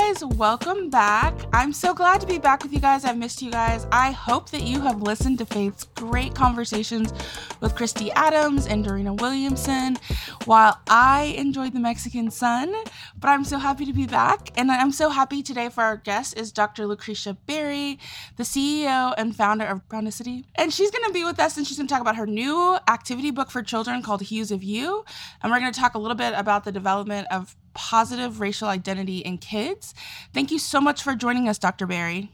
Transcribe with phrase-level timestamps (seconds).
[0.00, 1.34] guys, welcome back.
[1.52, 3.04] I'm so glad to be back with you guys.
[3.04, 3.86] I've missed you guys.
[3.90, 7.12] I hope that you have listened to Faitth's great conversations
[7.60, 9.98] with Christy Adams and Dorena Williamson
[10.44, 12.72] while I enjoyed the Mexican sun.
[13.18, 14.52] But I'm so happy to be back.
[14.56, 16.86] And I'm so happy today for our guest is Dr.
[16.86, 17.98] Lucretia Berry,
[18.36, 20.44] the CEO and founder of Brownicity.
[20.54, 22.78] And she's going to be with us and she's going to talk about her new
[22.88, 25.04] activity book for children called Hues of You.
[25.42, 29.18] And we're going to talk a little bit about the development of positive racial identity
[29.18, 29.94] in kids.
[30.34, 31.86] Thank you so much for joining us, Dr.
[31.86, 32.28] Berry.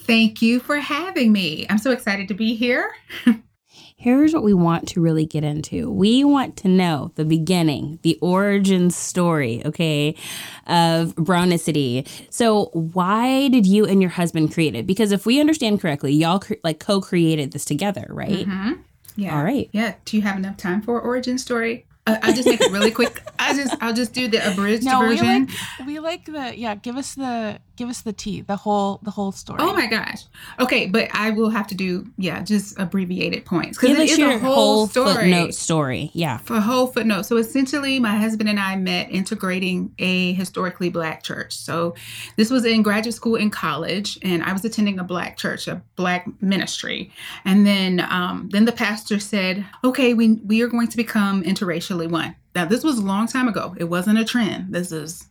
[0.00, 1.66] Thank you for having me.
[1.70, 2.92] I'm so excited to be here.
[3.96, 5.90] Here's what we want to really get into.
[5.90, 10.14] We want to know the beginning, the origin story, okay,
[10.66, 12.06] of Brownicity.
[12.30, 14.86] So, why did you and your husband create it?
[14.86, 18.46] Because if we understand correctly, y'all cre- like co-created this together, right?
[18.46, 18.72] Mm-hmm.
[19.16, 19.36] Yeah.
[19.36, 19.68] All right.
[19.72, 19.94] Yeah.
[20.04, 21.87] Do you have enough time for origin story?
[22.08, 23.22] Uh, I'll just make it really quick.
[23.38, 25.46] I just I'll just do the abridged No, we version.
[25.46, 26.74] like we like the yeah.
[26.74, 29.60] Give us the give us the tea, the whole the whole story.
[29.62, 30.24] Oh my gosh.
[30.58, 34.18] Okay, but I will have to do yeah, just abbreviated points Give it us is
[34.18, 35.14] your a whole, whole story.
[35.14, 36.10] footnote story.
[36.12, 36.38] Yeah.
[36.38, 37.22] For a whole footnote.
[37.22, 41.56] So essentially, my husband and I met integrating a historically black church.
[41.56, 41.94] So
[42.36, 45.80] this was in graduate school and college, and I was attending a black church, a
[45.94, 47.12] black ministry.
[47.44, 52.10] And then, um, then the pastor said, "Okay, we we are going to become interracially
[52.10, 53.76] one." Now, this was a long time ago.
[53.78, 54.74] It wasn't a trend.
[54.74, 55.28] This is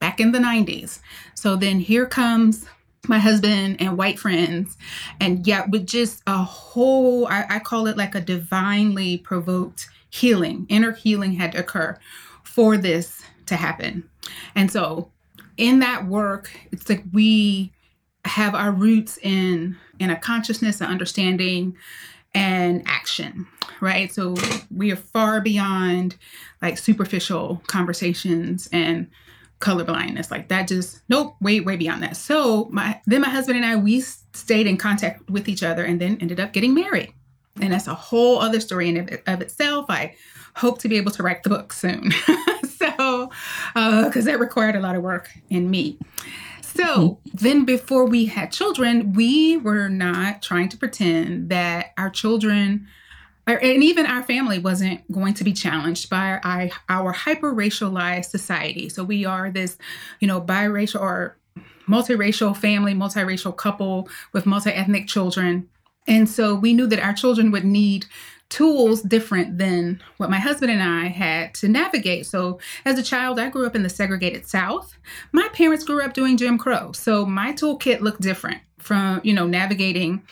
[0.00, 1.00] back in the 90s.
[1.34, 2.66] So then here comes
[3.08, 4.76] my husband and white friends
[5.20, 10.66] and yeah with just a whole I, I call it like a divinely provoked healing
[10.68, 11.98] inner healing had to occur
[12.42, 14.08] for this to happen
[14.54, 15.10] and so
[15.56, 17.72] in that work it's like we
[18.24, 21.76] have our roots in in a consciousness and understanding
[22.34, 23.46] and action
[23.80, 24.34] right so
[24.74, 26.16] we are far beyond
[26.62, 29.08] like superficial conversations and
[29.60, 32.16] color blindness like that just nope way way beyond that.
[32.16, 36.00] So my then my husband and i we stayed in contact with each other and
[36.00, 37.12] then ended up getting married.
[37.60, 39.86] And that's a whole other story in of, of itself.
[39.88, 40.16] I
[40.56, 42.12] hope to be able to write the book soon.
[42.98, 43.30] So
[43.74, 45.98] uh, because that required a lot of work in me.
[46.60, 52.86] So then before we had children we were not trying to pretend that our children
[53.46, 58.88] and even our family wasn't going to be challenged by our, our hyper racialized society.
[58.88, 59.76] So we are this,
[60.20, 61.36] you know, biracial or
[61.86, 65.68] multiracial family, multiracial couple with multi ethnic children.
[66.06, 68.06] And so we knew that our children would need
[68.54, 72.24] tools different than what my husband and I had to navigate.
[72.24, 74.96] So as a child, I grew up in the segregated South.
[75.32, 76.92] My parents grew up doing Jim Crow.
[76.92, 80.22] So my toolkit looked different from, you know, navigating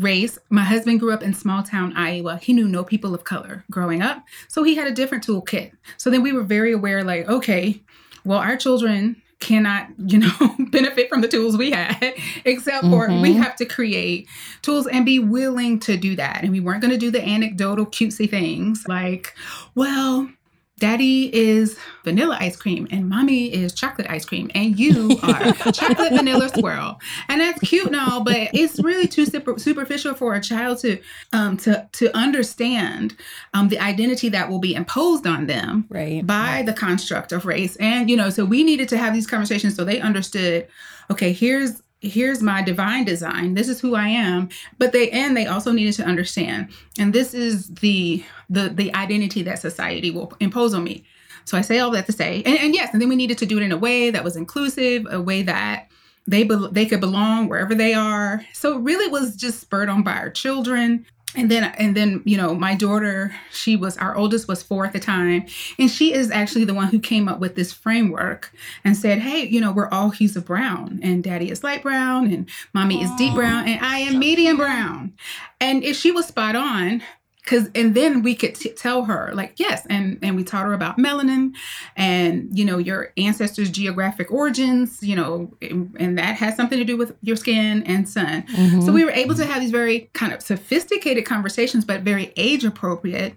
[0.00, 0.38] race.
[0.50, 2.38] My husband grew up in small town Iowa.
[2.38, 4.24] He knew no people of color growing up.
[4.48, 5.70] So he had a different toolkit.
[5.98, 7.80] So then we were very aware like, okay,
[8.24, 13.14] well, our children cannot, you know, benefit from the tools we had, except for we
[13.14, 13.42] mm-hmm.
[13.42, 14.28] have to create
[14.62, 16.42] tools and be willing to do that.
[16.42, 19.34] And we weren't going to do the anecdotal cutesy things like,
[19.74, 20.28] well,
[20.78, 26.12] Daddy is vanilla ice cream and mommy is chocolate ice cream and you are chocolate
[26.12, 26.98] vanilla swirl.
[27.28, 30.98] And that's cute and all, but it's really too super, superficial for a child to
[31.32, 33.16] um to to understand
[33.54, 36.26] um the identity that will be imposed on them Right.
[36.26, 37.76] by the construct of race.
[37.76, 40.66] And you know, so we needed to have these conversations so they understood,
[41.10, 43.54] okay, here's here's my divine design.
[43.54, 44.48] This is who i am.
[44.78, 46.68] But they and they also needed to understand.
[46.98, 51.04] And this is the the the identity that society will impose on me.
[51.44, 53.46] So i say all that to say and, and yes and then we needed to
[53.46, 55.88] do it in a way that was inclusive a way that
[56.26, 58.44] they be, they could belong wherever they are.
[58.52, 61.06] So it really was just spurred on by our children
[61.38, 64.92] and then and then you know my daughter she was our oldest was four at
[64.92, 65.46] the time.
[65.78, 68.52] And she is actually the one who came up with this framework
[68.84, 72.32] and said hey you know we're all hues of brown and daddy is light brown
[72.32, 75.12] and mommy is deep brown and i am medium brown.
[75.60, 77.02] And if she was spot on
[77.48, 80.74] because and then we could t- tell her like yes and and we taught her
[80.74, 81.54] about melanin
[81.96, 86.84] and you know your ancestors geographic origins you know and, and that has something to
[86.84, 88.82] do with your skin and sun Mm-hmm.
[88.82, 92.64] so we were able to have these very kind of sophisticated conversations but very age
[92.64, 93.34] appropriate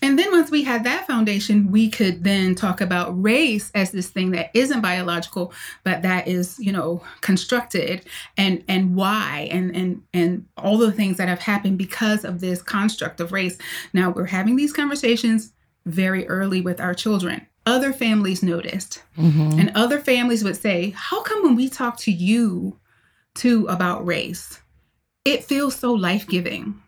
[0.00, 4.08] and then once we had that foundation, we could then talk about race as this
[4.08, 5.52] thing that isn't biological,
[5.82, 8.04] but that is, you know, constructed
[8.36, 12.62] and and why and and and all the things that have happened because of this
[12.62, 13.58] construct of race.
[13.92, 15.52] Now we're having these conversations
[15.84, 17.46] very early with our children.
[17.66, 19.02] Other families noticed.
[19.16, 19.58] Mm-hmm.
[19.58, 22.78] And other families would say, How come when we talk to you
[23.34, 24.60] too about race,
[25.24, 26.82] it feels so life-giving?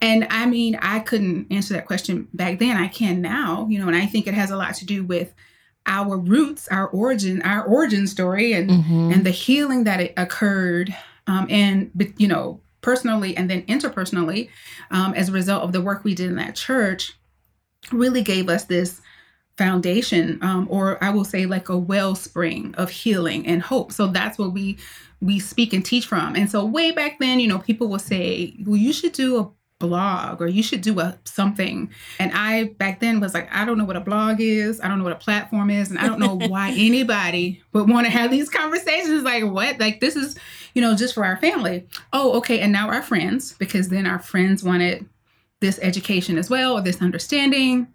[0.00, 2.76] And I mean, I couldn't answer that question back then.
[2.76, 5.34] I can now, you know, and I think it has a lot to do with
[5.86, 9.12] our roots, our origin, our origin story, and Mm-hmm.
[9.12, 10.94] and the healing that it occurred,
[11.26, 14.48] um, and you know, personally and then interpersonally,
[14.90, 17.18] um, as a result of the work we did in that church,
[17.92, 19.00] really gave us this
[19.58, 23.92] foundation, um, or I will say like a wellspring of healing and hope.
[23.92, 24.78] So that's what we
[25.20, 26.34] we speak and teach from.
[26.34, 29.50] And so way back then, you know, people will say, "Well, you should do a
[29.80, 31.90] blog or you should do a something."
[32.20, 34.80] And I back then was like, "I don't know what a blog is.
[34.80, 38.06] I don't know what a platform is, and I don't know why anybody would want
[38.06, 39.24] to have these conversations.
[39.24, 39.80] Like, what?
[39.80, 40.38] Like this is,
[40.74, 41.86] you know, just for our family.
[42.12, 42.60] Oh, okay.
[42.60, 45.06] And now our friends, because then our friends wanted
[45.58, 47.88] this education as well or this understanding.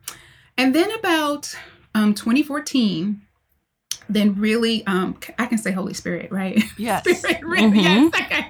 [0.57, 1.55] And then about
[1.95, 3.21] um, 2014,
[4.07, 6.61] then really, um, I can say Holy Spirit, right?
[6.77, 7.03] Yes.
[7.19, 8.11] Spirit, really, Mhm.
[8.13, 8.45] yes, okay.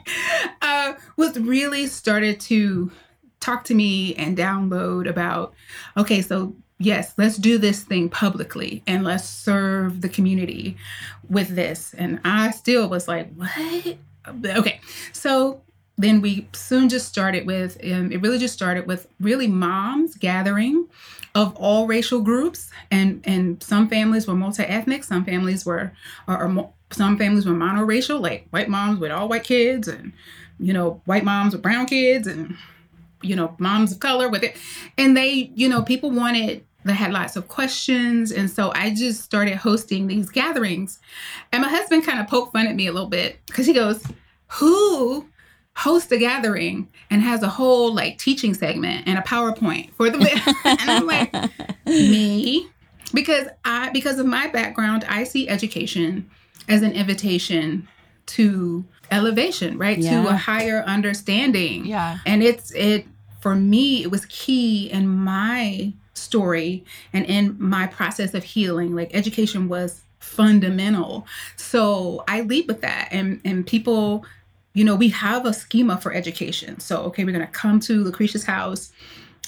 [0.62, 2.92] Uh, was really started to
[3.46, 5.54] talk to me and download about,
[5.96, 10.76] okay, so yes, let's do this thing publicly and let's serve the community
[11.30, 11.94] with this.
[11.94, 13.98] And I still was like, what?
[14.46, 14.80] Okay,
[15.14, 15.62] so
[15.98, 20.88] then we soon just started with um, it really just started with really moms gathering
[21.36, 25.94] of all racial groups and and some families were multi-ethnic some families were
[26.28, 30.12] or, or some families were monoracial like white moms with all white kids and
[30.60, 32.58] you know white moms with brown kids and
[33.22, 34.58] you know moms of color with it.
[34.98, 38.32] And they you know people wanted they had lots of questions.
[38.32, 41.00] And so i just started hosting these gatherings.
[41.52, 44.06] And my husband kind of poked fun at me a little bit because he goes
[44.48, 45.28] who
[45.76, 50.18] hosts a gathering and has a whole like teaching segment and a PowerPoint for the
[50.66, 51.34] and I'm like
[51.86, 52.70] me?
[53.14, 56.30] Because I because of my background I see education
[56.70, 57.88] as an invitation
[58.28, 60.02] to elevation right?
[60.02, 61.86] To a higher understanding.
[61.86, 62.20] Yeah.
[62.26, 63.06] and it's it
[63.42, 68.96] for me it was key in my story and in my process of healing.
[68.96, 71.28] Like education was fundamental.
[71.56, 73.10] So i lead with that.
[73.12, 74.26] And and people
[74.74, 76.80] you know we have a schema for education.
[76.80, 78.92] So okay we're going to come to lucretia's house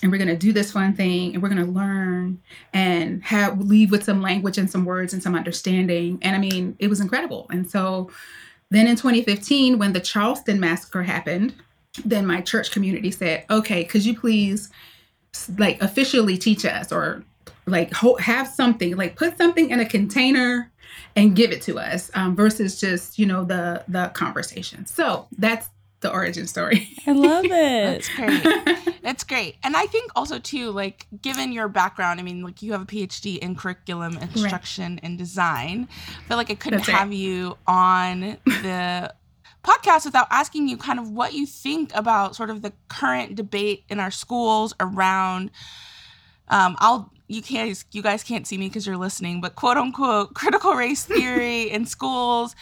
[0.03, 2.39] and we're going to do this fun thing and we're going to learn
[2.71, 6.19] and have leave with some language and some words and some understanding.
[6.21, 7.47] And i mean it was incredible.
[7.49, 8.11] And so
[8.71, 11.53] then in 2015 when the charleston massacre happened
[12.05, 14.69] then my church community said okay could you please
[15.57, 17.23] like officially teach us or
[17.65, 20.71] like ho- have something like put something in a container
[21.15, 24.85] and give it to us um, versus just you know the the conversation.
[24.85, 25.69] So that's
[26.01, 27.49] the origin story I love it.
[27.51, 28.93] That's great.
[29.07, 29.55] It's great.
[29.63, 32.85] And I think also too, like given your background, I mean, like you have a
[32.85, 35.87] PhD in curriculum instruction and design.
[35.89, 36.97] I feel like I couldn't That's right.
[36.97, 39.13] have you on the
[39.63, 43.85] podcast without asking you kind of what you think about sort of the current debate
[43.87, 45.51] in our schools around
[46.49, 50.33] um I'll you can't you guys can't see me because you're listening, but quote unquote
[50.33, 52.55] critical race theory in schools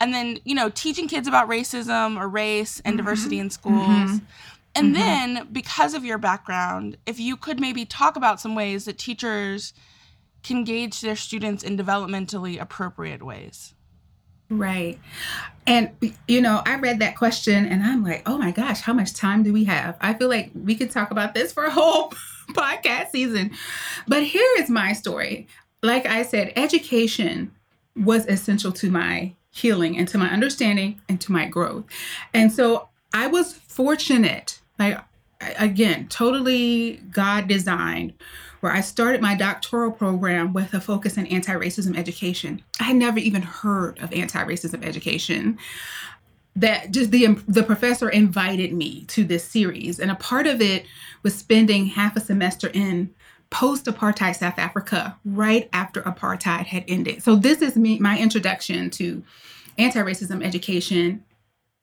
[0.00, 4.10] and then, you know, teaching kids about racism or race and diversity in schools.
[4.10, 4.22] Mhm.
[4.74, 4.98] And Mhm.
[4.98, 9.72] then, because of your background, if you could maybe talk about some ways that teachers
[10.42, 13.74] can gauge their students in developmentally appropriate ways.
[14.48, 14.98] Right.
[15.66, 15.90] And,
[16.26, 19.42] you know, I read that question and I'm like, oh my gosh, how much time
[19.42, 19.96] do we have?
[20.00, 22.12] I feel like we could talk about this for a whole
[22.54, 23.52] podcast season.
[24.06, 25.46] But here is my story.
[25.82, 27.52] Like I said, education
[27.96, 31.84] was essential to my healing and to my understanding and to my growth.
[32.32, 34.98] And so I was fortunate, like,
[35.58, 38.14] again, totally God designed
[38.60, 42.62] where I started my doctoral program with a focus in anti racism education.
[42.78, 45.58] I had never even heard of anti racism education.
[46.56, 50.84] That just the the professor invited me to this series, and a part of it
[51.22, 53.14] was spending half a semester in
[53.50, 57.22] post apartheid South Africa, right after apartheid had ended.
[57.22, 59.22] So this is me my introduction to
[59.76, 61.24] anti racism education,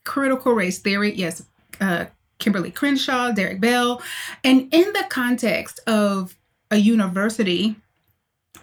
[0.06, 1.14] critical race theory.
[1.14, 1.46] Yes,
[1.82, 2.06] uh,
[2.40, 4.02] Kimberlé Crenshaw, Derek Bell.
[4.44, 6.38] And in the context of
[6.72, 7.76] a university,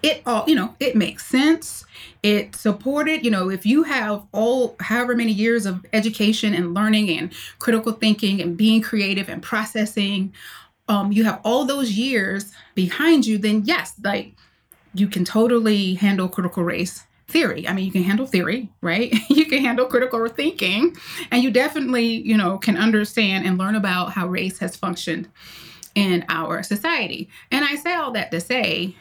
[0.02, 1.84] it all, you know, it makes sense.
[2.22, 7.10] It supported, you know, if you have all however many years of education and learning
[7.10, 10.32] and critical thinking and being creative and processing,
[10.88, 14.34] um, you have all those years behind you, then yes, like
[14.94, 17.66] you can totally handle critical race theory.
[17.66, 19.12] I mean, you can handle theory, right?
[19.28, 20.96] you can handle critical thinking,
[21.30, 25.28] and you definitely, you know, can understand and learn about how race has functioned
[25.94, 27.28] in our society.
[27.50, 28.94] And I say all that to say,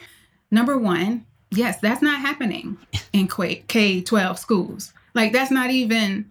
[0.54, 2.78] number one, yes, that's not happening
[3.12, 4.92] in K 12 schools.
[5.14, 6.30] Like, that's not even,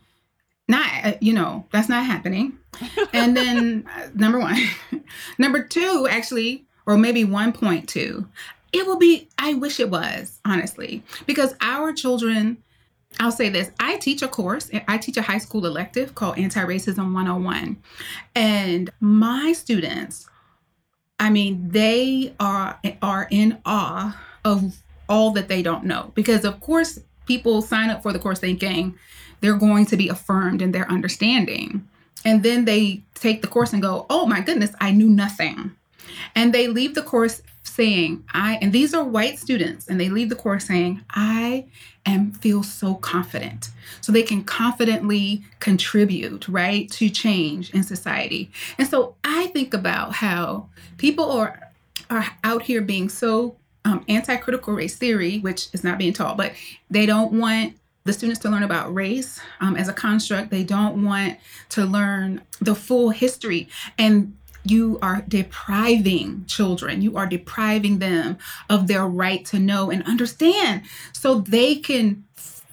[0.67, 2.57] not, uh, you know, that's not happening.
[3.13, 4.57] and then, uh, number one.
[5.37, 8.27] number two, actually, or maybe 1.2,
[8.73, 12.57] it will be, I wish it was, honestly, because our children,
[13.19, 16.61] I'll say this I teach a course, I teach a high school elective called Anti
[16.61, 17.77] Racism 101.
[18.35, 20.27] And my students,
[21.23, 26.11] I mean, they are are in awe of all that they don't know.
[26.15, 28.95] Because of course, people sign up for the course thinking
[29.39, 31.87] they're going to be affirmed in their understanding.
[32.25, 35.71] And then they take the course and go, oh my goodness, I knew nothing.
[36.35, 40.29] And they leave the course saying, I, and these are white students, and they leave
[40.29, 41.65] the course saying, I
[42.05, 43.69] am feel so confident.
[44.01, 48.51] So they can confidently contribute, right, to change in society.
[48.77, 51.71] And so I think about how people are
[52.09, 53.55] are out here being so
[53.85, 56.53] um, anti-critical race theory, which is not being taught, but
[56.89, 60.51] they don't want the students to learn about race um, as a construct.
[60.51, 61.37] They don't want
[61.69, 63.69] to learn the full history.
[63.97, 68.37] And you are depriving children, you are depriving them
[68.69, 72.23] of their right to know and understand so they can,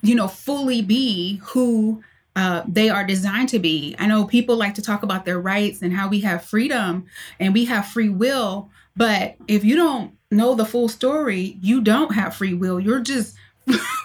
[0.02, 2.02] you know, fully be who
[2.36, 3.96] uh, they are designed to be.
[3.98, 7.06] I know people like to talk about their rights and how we have freedom
[7.40, 12.14] and we have free will, but if you don't know the full story, you don't
[12.14, 12.78] have free will.
[12.78, 13.36] You're just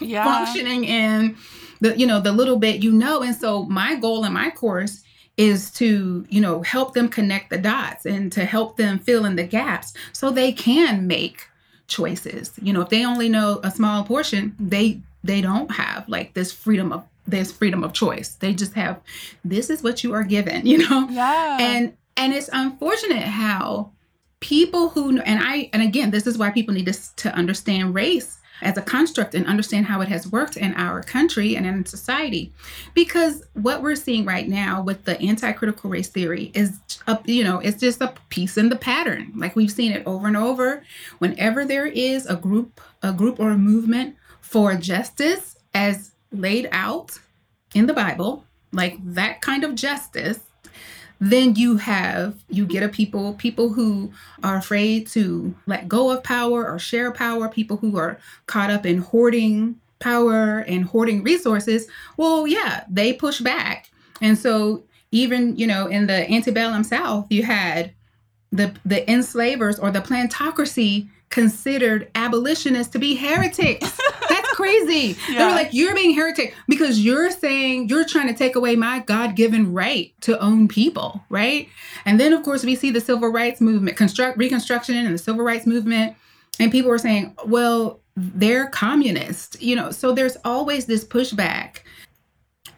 [0.01, 0.23] yeah.
[0.45, 1.37] functioning in
[1.81, 3.21] the you know the little bit you know.
[3.21, 5.03] And so my goal in my course
[5.37, 9.35] is to you know help them connect the dots and to help them fill in
[9.35, 11.47] the gaps so they can make
[11.87, 12.51] choices.
[12.61, 16.51] You know if they only know a small portion they they don't have like this
[16.51, 18.35] freedom of this freedom of choice.
[18.35, 19.01] They just have
[19.43, 21.07] this is what you are given you know?
[21.09, 21.57] Yeah.
[21.59, 23.91] And and it's unfortunate how
[24.41, 28.37] people who and i and again this is why people need to, to understand race
[28.61, 32.53] as a construct and understand how it has worked in our country and in society.
[32.93, 37.59] Because what we're seeing right now with the anti-critical race theory is a, you know,
[37.59, 39.33] it's just a piece in the pattern.
[39.35, 40.83] Like we've seen it over and over.
[41.19, 47.19] Whenever there is a group, a group or a movement for justice as laid out
[47.73, 50.39] in the Bible, like that kind of justice,
[51.19, 54.11] then you have you get a people people who
[54.43, 58.85] are afraid to let go of power or share power people who are caught up
[58.85, 61.87] in hoarding power and hoarding resources.
[62.17, 63.89] Well yeah they push back.
[64.21, 67.93] And so even you know in the antebellum south you had
[68.51, 73.99] the the enslavers or the plantocracy considered abolitionists to be heretics
[74.55, 75.17] crazy.
[75.29, 75.37] Yeah.
[75.37, 78.99] They were like, you're being heretic because you're saying you're trying to take away my
[78.99, 81.67] God given right to own people, right?
[82.05, 85.43] And then, of course, we see the civil rights movement, construct Reconstruction and the civil
[85.43, 86.15] rights movement.
[86.57, 91.79] And people were saying, well, they're communist, you know, so there's always this pushback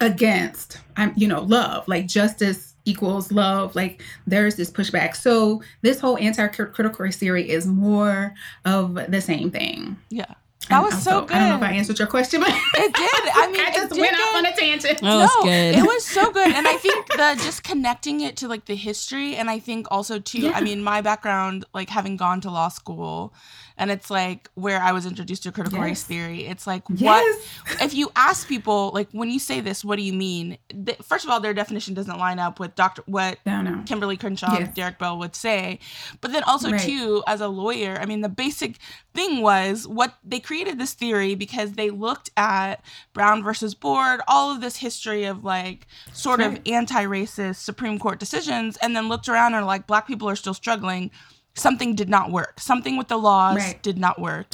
[0.01, 3.75] against, um, you know, love, like justice equals love.
[3.75, 5.15] Like there's this pushback.
[5.15, 8.33] So this whole anti-critical race theory is more
[8.65, 9.95] of the same thing.
[10.09, 10.33] Yeah.
[10.69, 11.37] That was so good.
[11.37, 13.21] I don't know if I answered your question, but it did.
[13.33, 15.01] I mean, I just went off on a tangent.
[15.01, 15.75] That was no, good.
[15.75, 19.35] It was so good, and I think the just connecting it to like the history,
[19.35, 20.41] and I think also too.
[20.41, 20.51] Yeah.
[20.51, 23.33] I mean, my background, like having gone to law school,
[23.77, 25.85] and it's like where I was introduced to critical yes.
[25.85, 26.45] race theory.
[26.45, 27.37] It's like yes.
[27.67, 30.57] what if you ask people like when you say this, what do you mean?
[31.03, 33.83] first of all, their definition doesn't line up with Doctor what no, no.
[33.83, 34.73] Kimberlé Crenshaw, yes.
[34.73, 35.79] Derek Bell would say.
[36.21, 36.81] But then also right.
[36.81, 38.77] too, as a lawyer, I mean, the basic
[39.13, 44.51] thing was what they created this theory because they looked at Brown versus Board, all
[44.51, 46.57] of this history of like sort right.
[46.57, 50.53] of anti-racist Supreme Court decisions, and then looked around and like black people are still
[50.53, 51.11] struggling
[51.57, 52.59] something did not work.
[52.59, 53.81] Something with the laws right.
[53.81, 54.47] did not work.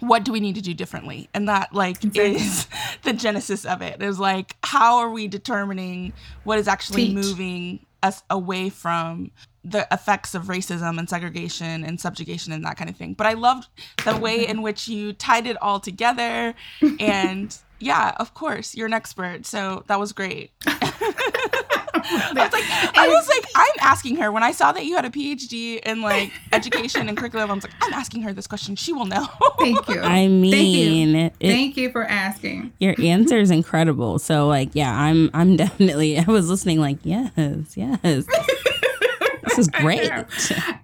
[0.00, 1.28] What do we need to do differently?
[1.34, 2.36] And that like exactly.
[2.36, 2.66] is
[3.02, 4.02] the genesis of it.
[4.02, 6.12] Is like how are we determining
[6.44, 7.14] what is actually Teach.
[7.14, 9.30] moving us away from
[9.64, 13.14] the effects of racism and segregation and subjugation and that kind of thing.
[13.14, 13.68] But I loved
[14.04, 16.54] the way in which you tied it all together
[17.00, 19.46] and yeah, of course, you're an expert.
[19.46, 20.50] So that was great.
[22.10, 22.64] I was like,
[22.96, 26.00] I was like, I'm asking her when I saw that you had a PhD in
[26.02, 27.50] like education and curriculum.
[27.50, 28.76] I was like, I'm asking her this question.
[28.76, 29.26] She will know.
[29.58, 30.00] Thank you.
[30.02, 31.18] I mean, Thank you.
[31.40, 32.72] it- Thank you for asking.
[32.78, 34.18] your answer is incredible.
[34.18, 37.30] So like, yeah, I'm I'm definitely I was listening like, yes,
[37.76, 38.00] yes.
[38.02, 40.10] this is great.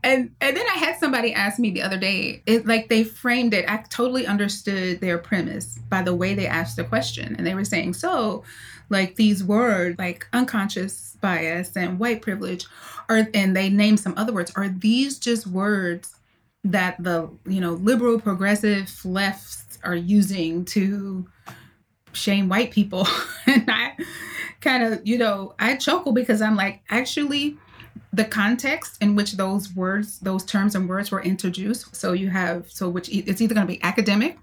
[0.02, 3.54] and and then I had somebody ask me the other day, it like they framed
[3.54, 3.68] it.
[3.68, 7.64] I totally understood their premise by the way they asked the question, and they were
[7.64, 8.42] saying, so,
[8.90, 12.66] like these words like unconscious bias and white privilege,
[13.08, 14.52] are and they name some other words.
[14.56, 16.14] Are these just words
[16.64, 21.26] that the you know liberal progressive lefts are using to
[22.12, 23.08] shame white people?
[23.46, 23.96] and I
[24.60, 27.56] kind of you know I chuckle because I'm like actually
[28.12, 31.96] the context in which those words, those terms and words were introduced.
[31.96, 34.38] So you have, so which it's either going to be academic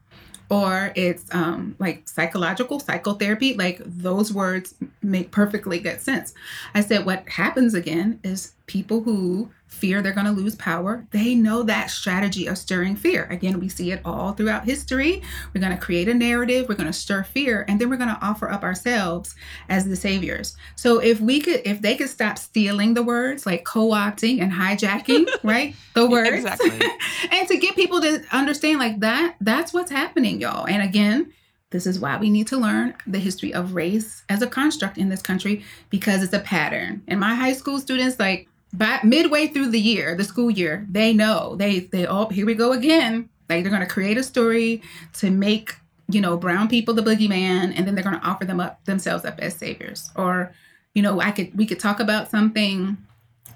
[0.52, 3.54] or it's um, like psychological, psychotherapy.
[3.56, 6.34] Like those words make perfectly good sense.
[6.76, 11.34] I said, what happens again is people who fear they're going to lose power, they
[11.34, 13.26] know that strategy of stirring fear.
[13.32, 15.22] Again, we see it all throughout history.
[15.54, 18.10] We're going to create a narrative, we're going to stir fear, and then we're going
[18.10, 19.34] to offer up ourselves
[19.70, 20.56] as the saviors.
[20.76, 25.28] So if we could, if they could stop stealing the words, like co-opting and hijacking,
[25.44, 26.82] right, the words, Exactly.
[27.32, 30.68] and to get people to understand like that, that's what's happening, y'all.
[30.68, 31.34] And again.
[31.72, 35.08] This is why we need to learn the history of race as a construct in
[35.08, 37.02] this country because it's a pattern.
[37.08, 41.14] And my high school students, like by midway through the year, the school year, they
[41.14, 43.30] know they they all here we go again.
[43.50, 44.82] Like they're going to create a story
[45.14, 45.76] to make
[46.08, 49.26] you know brown people the boogeyman, and then they're going to offer them up themselves
[49.26, 50.10] up as saviors.
[50.16, 50.54] Or
[50.94, 52.98] you know, I could we could talk about something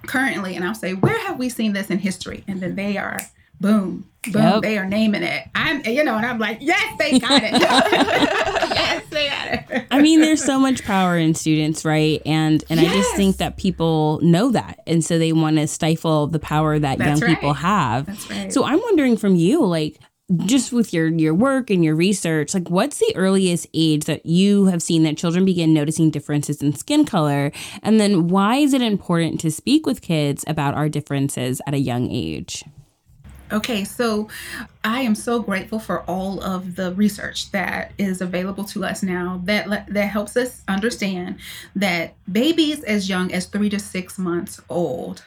[0.05, 2.43] currently, and I'll say, where have we seen this in history?
[2.47, 3.19] And then they are
[3.59, 4.61] boom, boom, Yep.
[4.63, 5.43] they are naming it.
[5.55, 7.51] I'm you know, and I'm like, yes, they got it.
[7.61, 9.87] yes, they got it.
[9.91, 12.21] I mean, there's so much power in students, right?
[12.25, 16.27] And and I just think that people know that, and so they want to stifle
[16.27, 18.05] the power that That's young people have.
[18.07, 18.51] That's right.
[18.53, 19.99] So I'm wondering from you, like,
[20.45, 24.65] just with your your work and your research, like, what's the earliest age that you
[24.65, 27.51] have seen that children begin noticing differences in skin color,
[27.83, 31.79] and then why is it important to speak with kids about our differences at a
[31.79, 32.63] young age?
[33.51, 34.27] Okay, so
[34.83, 39.41] I am so grateful for all of the research that is available to us now
[39.43, 41.37] that that helps us understand
[41.75, 45.23] that babies as young as 3 to 6 months old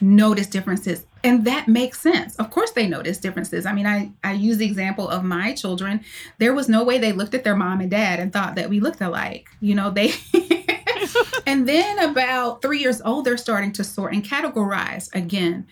[0.00, 2.36] notice differences and that makes sense.
[2.36, 3.66] Of course they notice differences.
[3.66, 6.04] I mean, I I use the example of my children.
[6.38, 8.78] There was no way they looked at their mom and dad and thought that we
[8.78, 9.48] looked alike.
[9.60, 10.12] You know, they
[11.46, 15.66] And then about 3 years old they're starting to sort and categorize again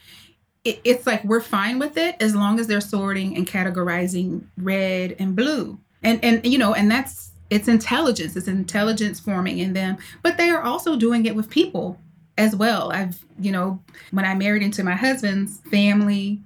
[0.66, 5.14] it, it's like we're fine with it as long as they're sorting and categorizing red
[5.18, 5.79] and blue.
[6.02, 9.96] And and you know and that's it's intelligence it's intelligence forming in them.
[10.22, 11.98] But they are also doing it with people
[12.37, 12.92] as well.
[12.92, 16.40] I've you know when i married into my husband's family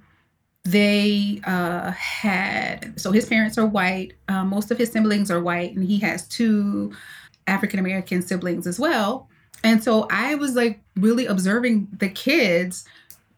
[0.63, 5.75] they uh had so his parents are white uh, most of his siblings are white
[5.75, 6.93] and he has two
[7.47, 9.27] african american siblings as well.
[9.63, 12.85] And so i was like really observing the kids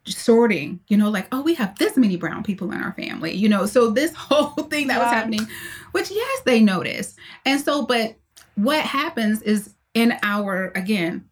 [0.06, 3.48] sorting, you know, like, oh, we have this many brown people in our family, you
[3.48, 3.66] know.
[3.66, 5.48] So this whole thing that was happening,
[5.92, 7.18] which yes, they noticed.
[7.46, 8.16] And so, but
[8.56, 11.26] what happens is in our again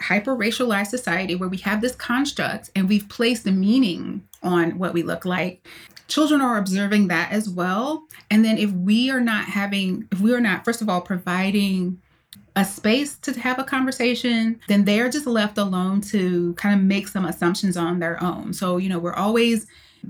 [0.00, 4.92] hyper racialized society where we have this construct and we've placed a meaning on what
[4.92, 5.66] we look like
[6.06, 10.34] children are observing that as well and then if we are not having if we
[10.34, 12.00] are not first of all providing
[12.56, 17.08] a space to have a conversation, then they're just left alone to kind of make
[17.08, 18.52] some assumptions on their own.
[18.52, 19.66] So, you know, we're always,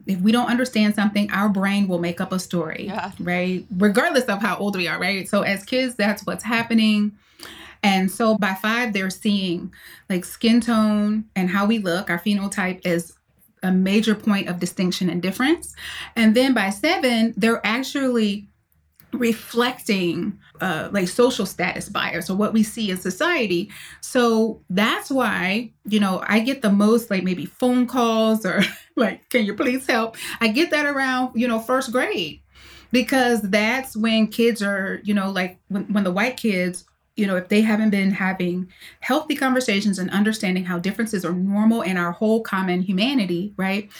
[0.06, 3.12] if we don't understand something, our brain will make up a story, Yeah.
[3.20, 3.64] right?
[3.76, 5.28] Regardless of how old we are, right?
[5.28, 7.12] So, as kids, that's what's happening.
[7.82, 9.72] And so by five, they're seeing
[10.10, 13.14] like skin tone and how we look, our phenotype is
[13.62, 15.74] a major point of distinction and difference.
[16.16, 18.49] And then by seven, they're actually
[19.12, 23.70] reflecting uh, like social status bias or what we see in society.
[24.00, 28.62] So that's why, you know, I get the most like maybe phone calls or
[28.96, 30.16] like, can you please help?
[30.40, 32.40] I get that around, you know, first grade
[32.92, 36.84] because that's when kids are, you know, like when, when the white kids,
[37.16, 38.70] you know, if they haven't been having
[39.00, 43.90] healthy conversations and understanding how differences are normal in our whole common humanity, right?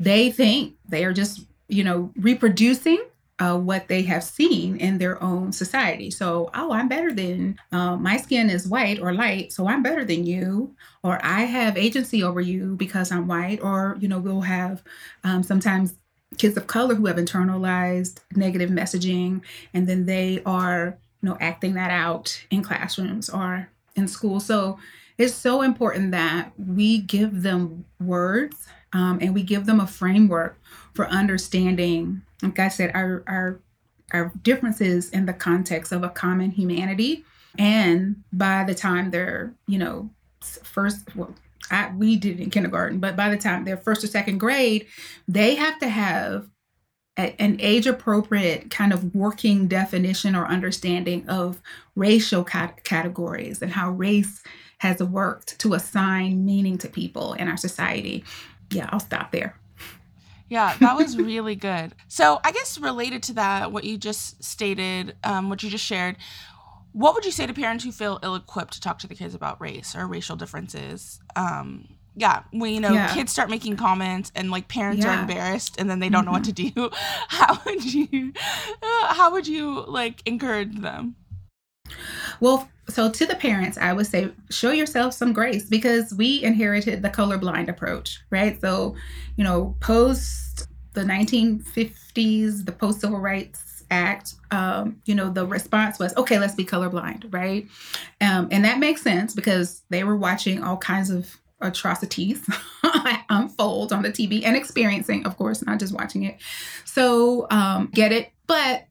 [0.00, 3.02] They think they are just, you know, reproducing
[3.38, 6.10] uh, what they have seen in their own society.
[6.10, 10.04] So, oh, I'm better than uh, my skin is white or light, so I'm better
[10.04, 14.40] than you, or I have agency over you because I'm white, or you know, we'll
[14.42, 14.82] have
[15.22, 15.94] um, sometimes
[16.38, 19.42] kids of color who have internalized negative messaging,
[19.74, 24.40] and then they are you know acting that out in classrooms or in school.
[24.40, 24.78] So
[25.18, 30.58] it's so important that we give them words um, and we give them a framework
[30.94, 33.60] for understanding like i said our our
[34.12, 37.24] our differences in the context of a common humanity
[37.58, 41.34] and by the time they're you know first well
[41.70, 44.86] I, we did in kindergarten but by the time they're first or second grade
[45.26, 46.48] they have to have
[47.18, 51.60] a, an age appropriate kind of working definition or understanding of
[51.96, 54.42] racial cat- categories and how race
[54.78, 58.22] has worked to assign meaning to people in our society.
[58.70, 59.58] Yeah i'll stop there
[60.48, 61.94] yeah, that was really good.
[62.08, 66.16] So, I guess related to that, what you just stated, um, what you just shared,
[66.92, 69.60] what would you say to parents who feel ill-equipped to talk to the kids about
[69.60, 73.12] race or racial differences um yeah when you know Yeah.
[73.12, 76.44] kids start making comments and like parents are embarrassed and then they don't know what
[76.44, 76.72] to do
[77.28, 78.32] how would you
[78.82, 81.16] how would you like encourage them
[82.40, 87.02] Well, so to the parents, I would say show yourself some grace because we inherited
[87.02, 88.60] the colorblind approach, right?
[88.60, 88.94] So,
[89.36, 95.98] you know, post the 1950s, the post civil rights act, um, you know, the response
[95.98, 97.66] was, okay, let's be colorblind, right?
[98.20, 102.46] Um, and that makes sense because they were watching all kinds of atrocities
[103.30, 106.38] unfold on the TV and experiencing, of course, not just watching it.
[106.84, 108.32] So, um, get it.
[108.46, 108.86] But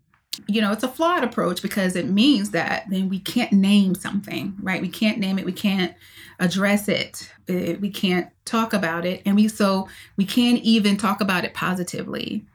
[0.48, 4.56] you know, it's a flawed approach because it means that then we can't name something,
[4.62, 4.82] right?
[4.82, 5.94] We can't name it, we can't
[6.40, 11.22] address it, eh, we can't talk about it, and we so we can't even talk
[11.22, 12.46] about it positively.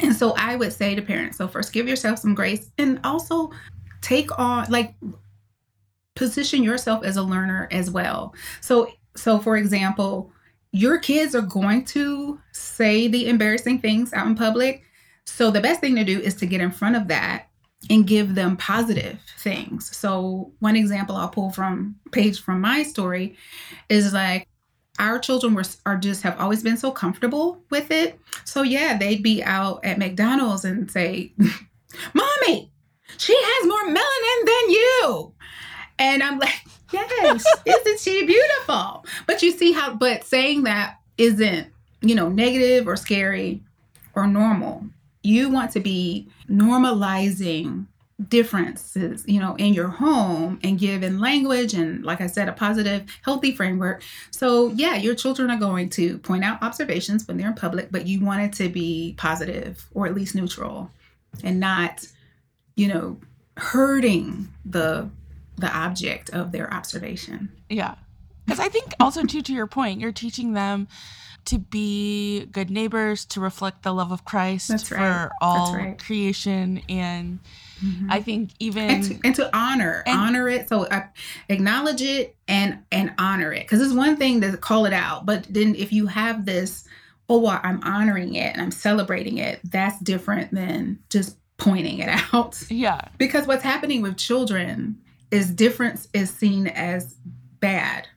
[0.00, 3.50] And so I would say to parents, so first give yourself some grace and also
[4.00, 4.94] take on like
[6.14, 8.34] position yourself as a learner as well.
[8.60, 10.32] So so for example,
[10.72, 14.84] your kids are going to say the embarrassing things out in public.
[15.30, 17.46] So the best thing to do is to get in front of that
[17.88, 19.96] and give them positive things.
[19.96, 23.36] So one example I'll pull from page from my story
[23.88, 24.46] is like
[24.98, 28.20] our children were are just have always been so comfortable with it.
[28.44, 31.32] So yeah, they'd be out at McDonald's and say,
[32.12, 32.70] "Mommy,
[33.16, 35.32] she has more melanin than you."
[35.98, 36.60] And I'm like,
[36.92, 41.68] "Yes, isn't she beautiful?" But you see how but saying that isn't,
[42.02, 43.62] you know, negative or scary
[44.14, 44.84] or normal.
[45.22, 47.86] You want to be normalizing
[48.28, 52.52] differences, you know, in your home and give in language and like I said a
[52.52, 54.02] positive healthy framework.
[54.30, 58.06] So, yeah, your children are going to point out observations when they're in public, but
[58.06, 60.90] you want it to be positive or at least neutral
[61.42, 62.06] and not,
[62.76, 63.18] you know,
[63.56, 65.08] hurting the
[65.56, 67.50] the object of their observation.
[67.68, 67.94] Yeah.
[68.46, 70.88] Because I think also too to your point, you're teaching them
[71.46, 75.02] to be good neighbors, to reflect the love of Christ for right.
[75.20, 75.98] That's all right.
[75.98, 77.38] creation, and
[78.08, 80.68] I think even and to, and to honor And- honor it.
[80.68, 81.06] So uh,
[81.48, 83.60] acknowledge it and and honor it.
[83.62, 86.84] Because it's one thing to call it out but then if you have this
[87.28, 92.08] oh well, i'm honoring it and i'm celebrating it that's different than just pointing it
[92.34, 92.60] out.
[92.70, 94.98] Yeah, because what's happening with children
[95.30, 97.14] is difference is seen as
[97.60, 98.08] bad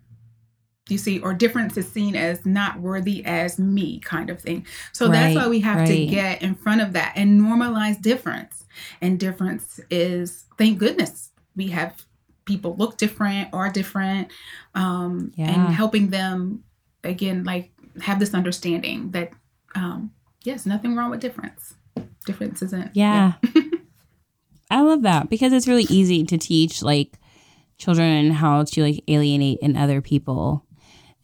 [0.90, 5.08] you see or difference is seen as not worthy as me kind of thing so
[5.08, 8.66] that's why we have to get in front of that and normalize difference
[9.02, 12.04] and difference is thank goodness we have
[12.46, 14.30] people look different are different
[14.76, 15.52] um Yeah.
[15.52, 16.64] and helping them
[17.04, 19.32] again like have this understanding that
[19.76, 20.12] um
[20.44, 21.76] yes nothing wrong with difference
[22.26, 23.34] difference isn't Yeah.
[24.72, 27.20] I love that because it's really easy to teach like
[27.78, 30.66] children how to like alienate in other people.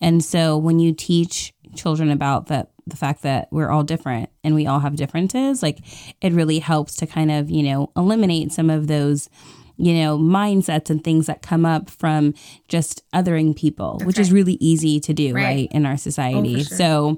[0.02, 4.56] And so when you teach children about that the fact that we're all different and
[4.56, 5.80] we all have differences, like
[6.22, 9.30] it really helps to kind of, you know, eliminate some of those
[9.82, 12.34] you know, mindsets and things that come up from
[12.68, 15.44] just othering people, which is really easy to do, Right.
[15.46, 16.64] right, in our oh, society.
[16.64, 16.78] sure.
[16.78, 17.18] So,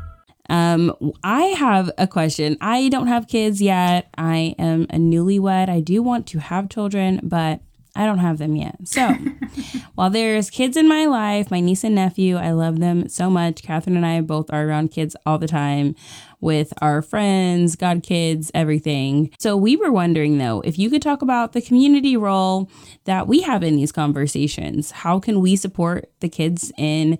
[0.51, 2.57] Um, I have a question.
[2.59, 4.09] I don't have kids yet.
[4.17, 5.69] I am a newlywed.
[5.69, 7.61] I do want to have children, but
[7.95, 8.75] I don't have them yet.
[8.85, 9.13] So,
[9.95, 13.63] while there's kids in my life, my niece and nephew, I love them so much.
[13.63, 15.95] Kathryn and I both are around kids all the time.
[16.41, 19.29] with our friends, God kids, everything.
[19.39, 22.69] So we were wondering though, if you could talk about the community role
[23.05, 24.89] that we have in these conversations.
[24.91, 27.19] How can we support the kids in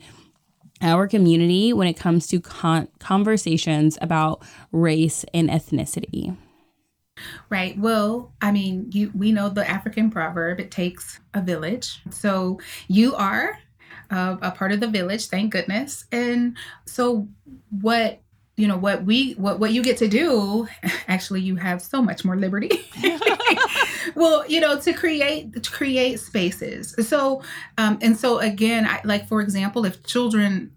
[0.81, 6.35] our community when it comes to con- conversations about race and ethnicity?
[7.49, 7.77] Right.
[7.77, 12.01] Well, I mean, you we know the African proverb, it takes a village.
[12.09, 13.59] So you are
[14.09, 16.05] uh, a part of the village, thank goodness.
[16.11, 17.27] And so
[17.69, 18.20] what
[18.57, 20.67] you know what we what what you get to do
[21.07, 22.69] actually you have so much more liberty
[24.15, 27.41] well you know to create to create spaces so
[27.77, 30.71] um and so again I, like for example if children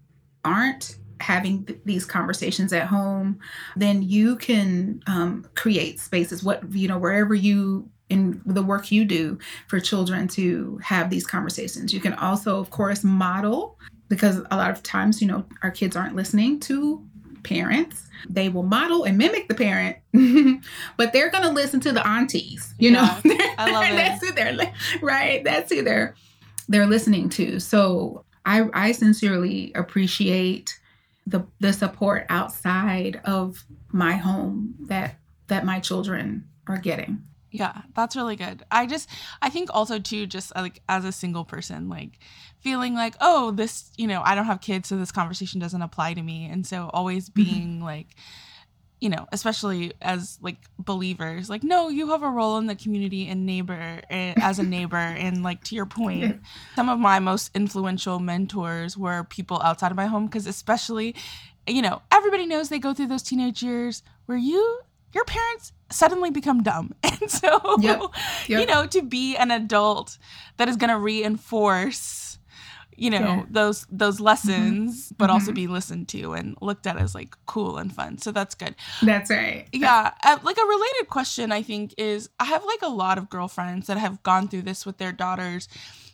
[0.44, 3.38] aren't having th- these conversations at home,
[3.76, 6.44] then you can um, create spaces.
[6.44, 11.26] What you know, wherever you in the work you do for children to have these
[11.26, 11.92] conversations.
[11.94, 15.96] You can also, of course, model because a lot of times, you know, our kids
[15.96, 17.02] aren't listening to
[17.44, 18.08] parents.
[18.28, 19.96] They will model and mimic the parent,
[20.96, 22.74] but they're going to listen to the aunties.
[22.78, 23.96] You Yeah, know, I love it.
[23.96, 25.44] That's who they're right.
[25.44, 26.14] That's who they're
[26.68, 27.60] they're listening to.
[27.60, 30.78] So I I sincerely appreciate
[31.26, 35.16] the the support outside of my home that
[35.48, 37.22] that my children are getting.
[37.50, 38.64] Yeah, that's really good.
[38.72, 39.08] I just,
[39.40, 42.18] I think also too, just uh, like as a single person, like
[42.64, 46.14] feeling like, oh, this, you know, I don't have kids, so this conversation doesn't apply
[46.14, 46.46] to me.
[46.50, 48.08] And so always being like,
[49.00, 53.28] you know, especially as like believers, like, no, you have a role in the community
[53.28, 54.96] and neighbor eh, as a neighbor.
[55.26, 56.40] and like to your point,
[56.74, 61.14] some of my most influential mentors were people outside of my home because especially,
[61.66, 64.80] you know, everybody knows they go through those teenage years where you
[65.12, 66.94] your parents suddenly become dumb.
[67.20, 68.02] And so, Yep.
[68.48, 70.18] you know, to be an adult
[70.56, 72.23] that is going to reinforce,
[72.96, 73.44] you know, Yeah.
[73.50, 75.54] those those lessons, but also Mhm.
[75.54, 78.18] be listened to and looked at as like cool and fun.
[78.18, 78.74] So that's good.
[79.02, 79.66] That's right.
[79.72, 83.28] Yeah, uh, like a related question I think is I have like a lot of
[83.28, 85.68] girlfriends that have gone through this with their daughters,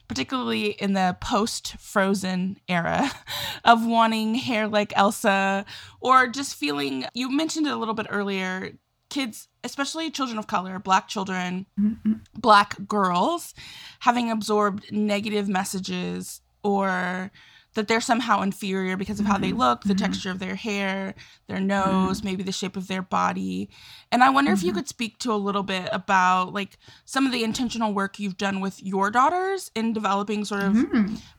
[0.08, 3.10] particularly in the post Frozen era
[3.64, 5.64] of wanting hair like Elsa
[6.00, 8.72] or just feeling you mentioned it a little bit earlier,
[9.08, 12.20] kids, especially children of color, black children, Mhm.
[12.38, 13.54] black girls
[14.00, 17.30] having absorbed negative messages or
[17.74, 19.58] that they're somehow inferior because of how they Mhm.
[19.58, 19.98] look, the Mhm.
[19.98, 21.14] texture of their hair,
[21.46, 23.70] their nose, maybe the shape of their body.
[24.10, 24.74] And I wonder if you Mhm.
[24.74, 28.60] could speak to a little bit about like some of the intentional work you've done
[28.60, 30.84] with your daughters in developing sort of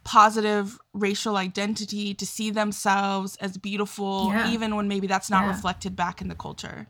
[0.05, 4.47] positive racial identity to see themselves as beautiful Yeah.
[4.47, 5.49] even when maybe that's not Yeah.
[5.49, 6.87] reflected back in the culture.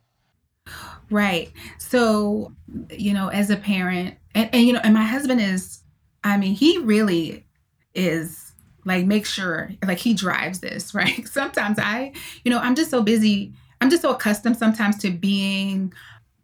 [1.10, 1.52] Right.
[1.80, 2.54] So,
[2.91, 5.82] you know, as a parent, and, and you know, and my husband is,
[6.24, 7.46] I mean, he really
[7.94, 8.54] is
[8.86, 11.28] like, make sure, like, he drives this, right?
[11.28, 13.54] Sometimes I, you know, I'm just so busy.
[13.80, 15.94] I'm just so accustomed sometimes to being,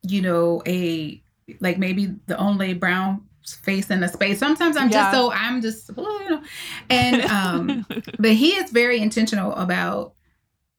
[0.04, 1.22] you know, a,
[1.60, 3.22] like maybe the only brown
[3.64, 4.40] face in the space.
[4.40, 5.02] Sometimes I'm Yeah.
[5.04, 6.44] just so, I'm just, you know,
[6.90, 7.86] and, um,
[8.20, 10.14] but he is very intentional about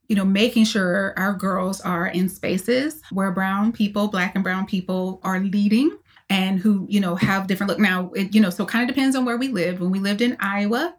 [0.07, 4.65] you know making sure our girls are in spaces where brown people black and brown
[4.65, 5.95] people are leading
[6.29, 7.79] and who you know have different look.
[7.79, 10.21] Now it, you know so kind of depends on where we lived when we lived
[10.21, 10.95] in iowa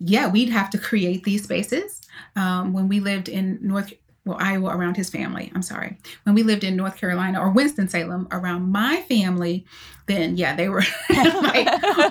[0.00, 2.00] yeah we'd have to create these spaces.
[2.36, 3.92] Um, when we lived in north
[4.24, 5.98] well iowa around his family i'm sorry.
[6.24, 9.64] When we lived in north carolina or winston-salem around my family
[10.06, 11.66] then yeah they were like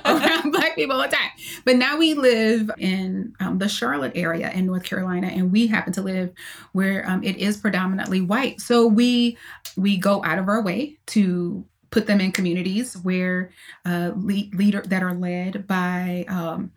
[0.06, 1.30] around black people all the time.
[1.66, 5.94] But now we live in um, the Charlotte area in North Carolina, and we happen
[5.94, 6.32] to live
[6.72, 8.62] where um, it is predominantly white.
[8.62, 9.38] So we
[9.78, 13.52] we go out of our way to put them in communities where
[13.86, 16.72] uh, le- leader that are led by um,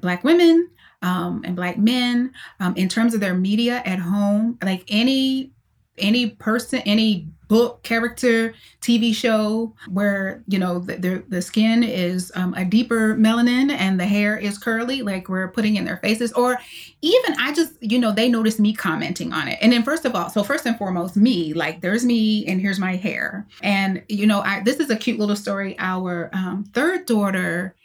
[0.00, 0.70] black women
[1.02, 2.32] um, and black men.
[2.58, 5.52] Um, in terms of their media at home, like any
[5.98, 12.32] any person, any book character tv show where you know the, the, the skin is
[12.34, 16.32] um, a deeper melanin and the hair is curly like we're putting in their faces.
[16.32, 16.58] Or
[17.02, 19.58] even i just you know they notice me commenting on it.
[19.60, 22.78] And then first of all so first and foremost me like there's me and here's
[22.78, 23.46] my hair.
[23.62, 25.76] And you know I, this is a cute little story.
[25.78, 27.76] Our um, third daughter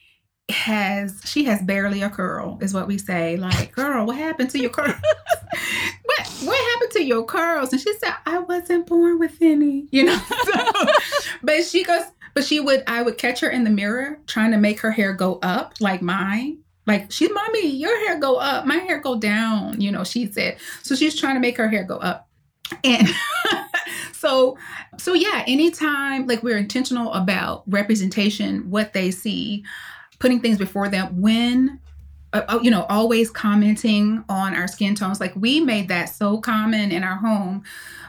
[0.50, 3.36] has she has barely a curl is what we say.
[3.36, 4.96] Like girl what happened to your curls?
[6.04, 7.74] What what happened to your curls?
[7.74, 10.20] And she said i wasn't born with any you know?
[10.46, 10.86] So,
[11.44, 14.58] but she goes but she would i would catch her in the mirror trying to
[14.58, 16.60] make her hair go up like mine.
[16.86, 18.66] Like she mommy your hair go up.
[18.66, 20.58] My hair go down you know she said.
[20.82, 22.30] So she's trying to make her hair go up.
[22.86, 23.10] And
[24.14, 24.58] so
[24.98, 29.66] so yeah anytime like we're intentional about representation what they see
[30.20, 31.80] putting things before them when
[32.34, 35.20] uh, uh, you know, always commenting on our skin tones.
[35.20, 37.64] Like we made that so common in our home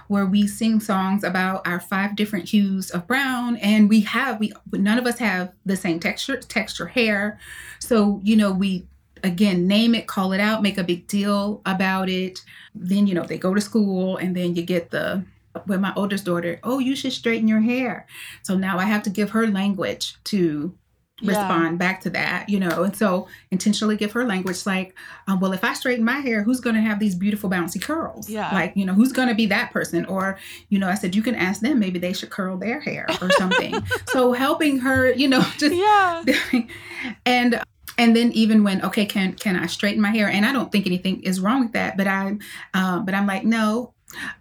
[0.09, 4.53] where we sing songs about our five different hues of brown and we have we
[4.73, 7.39] none of us have the same texture texture hair.
[7.79, 8.87] So you know we
[9.23, 12.41] again name it call it out make a big deal about it.
[12.75, 15.25] Then you know they go to school and then you get the
[15.67, 18.07] with my oldest daughter oh you should straighten your hair.
[18.43, 20.75] So now i have to give her language to
[21.21, 21.31] Yeah.
[21.31, 24.95] respond back to that you know and so intentionally give her language like
[25.27, 28.31] um, well if i straighten my hair who's going to have these beautiful bouncy curls
[28.31, 28.53] Yeah.
[28.55, 31.23] like you know who's going to be that person or you know i said you
[31.23, 33.75] can ask them maybe they should curl their hair or something
[34.11, 36.23] so helping her you know just Yeah.
[37.27, 37.61] and
[37.97, 40.87] and then even when okay can can i straighten my hair and i don't think
[40.87, 42.39] anything is wrong with that but i'm
[42.75, 43.93] um, but i'm like no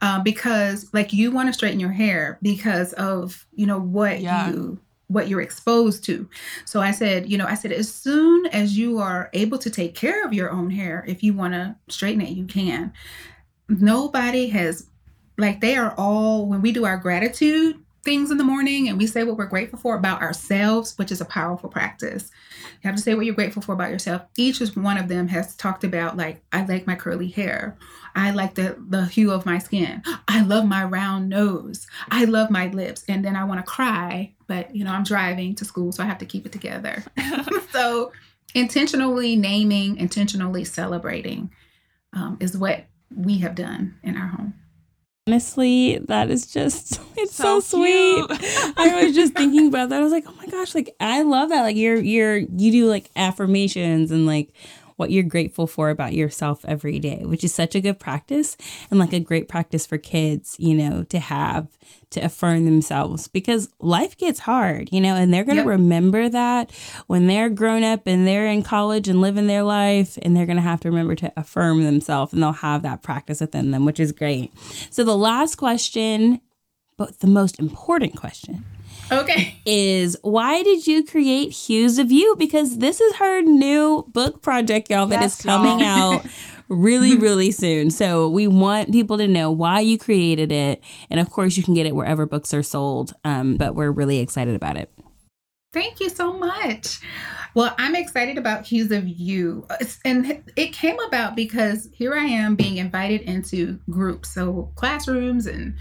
[0.02, 4.50] um, because like you want to straighten your hair because of you know what Yeah.
[4.52, 6.30] you what you're exposed to.
[6.66, 9.96] So i said you know i said as soon as you are able to take
[9.96, 12.94] care of your own hair if you want to straighten it you can.
[13.70, 14.88] Nobody has
[15.38, 19.06] like they are all when we do our gratitude things in the morning and we
[19.06, 22.32] say what we're grateful for about ourselves which is a powerful practice.
[22.82, 24.22] You have to say what you're grateful for about yourself.
[24.38, 27.78] Each one of them has talked about like i like my curly hair.
[28.16, 30.04] I like the the hue of my skin.
[30.28, 31.88] I love my round nose.
[32.10, 33.06] I love my lips.
[33.08, 36.06] And then i want to cry but you know i'm driving to school so i
[36.06, 37.04] have to keep it together
[37.72, 38.12] so
[38.54, 41.50] intentionally naming intentionally celebrating
[42.14, 44.54] um, is what we have done in our home
[45.28, 48.26] Honestly, that is just it's so, So sweet.
[48.78, 50.00] I was just thinking about that.
[50.00, 51.64] I was like, oh my gosh, like I love that.
[51.64, 54.54] Like you're you're you do like affirmations and like
[54.98, 58.58] what you're grateful for about yourself every day, which is such a good practice
[58.92, 61.68] and like a great practice for kids, you know, to have
[62.10, 65.68] to affirm themselves because life gets hard, you know, and they're going to Yep.
[65.80, 66.72] remember that
[67.08, 70.56] when they're grown up and they're in college and living their life and they're going
[70.58, 74.00] to have to remember to affirm themselves and they'll have that practice within them, which
[74.00, 74.52] is great.
[74.90, 76.42] So the last question,
[76.98, 78.66] but the most important question
[79.12, 82.36] okay is why did you create Hues of You?
[82.38, 86.14] Because this is her new book project, y'all, that is Yes, coming y'all.
[86.14, 86.26] out
[86.70, 87.92] really, really soon.
[87.92, 90.82] So we want people to know why you created it.
[91.10, 93.14] And of course, you can get it wherever books are sold.
[93.26, 94.92] Um, but we're really excited about it.
[95.74, 97.00] Thank you so much.
[97.54, 99.68] Well, I'm excited about Hues of You.
[100.06, 105.76] And it came about because here I am being invited into groups, so classrooms and,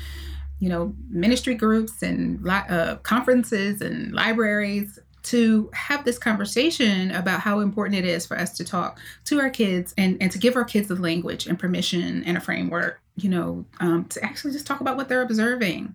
[0.59, 7.59] you know, ministry groups and uh, conferences and libraries to have this conversation about how
[7.59, 10.65] important it is for us to talk to our kids and, and to give our
[10.65, 14.81] kids the language and permission and a framework, you know, um, to actually just talk
[14.81, 15.95] about what they're observing.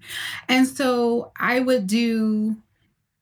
[0.50, 2.58] And so I would do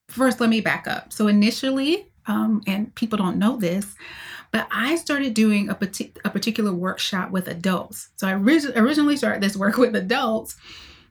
[0.10, 3.95] first let me back up so initially um, and people don't know this
[4.52, 9.15] but i started doing a, partic- a particular workshop with adults so i orig- originally
[9.15, 10.58] started this work with adults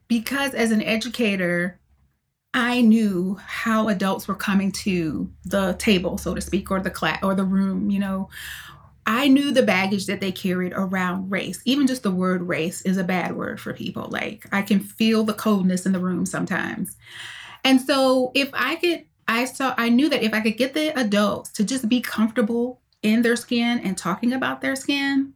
[0.08, 1.78] because as an educator
[2.54, 7.22] i knew how adults were coming to the table so to speak or the class
[7.22, 8.28] or the room you know.
[9.08, 11.62] I knew the baggage that they carried around race.
[11.64, 14.06] Even just the word race is a bad word for people.
[14.10, 16.94] Like i can feel the coldness in the room sometimes.
[17.64, 20.88] And so if I could, I saw, I knew that if I could get the
[20.98, 25.32] adults to just be comfortable in their skin and talking about their skin,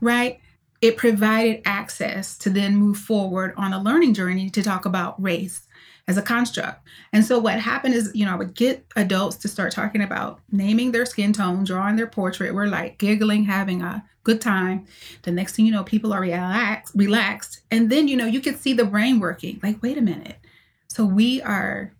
[0.00, 0.38] right?
[0.84, 5.66] It provided access to then move forward on a learning journey to talk about race
[6.06, 6.86] as a construct.
[7.10, 10.40] And so what happened is, you know, I would get adults to start talking about
[10.52, 12.54] naming their skin tone, drawing their portrait.
[12.54, 14.84] We're like giggling, having a good time.
[15.22, 17.60] The next thing you know, people are relaxed, relaxed.
[17.70, 19.60] And then, you know, you could see the brain working.
[19.62, 20.36] Like, wait a minute.
[20.88, 21.94] So we are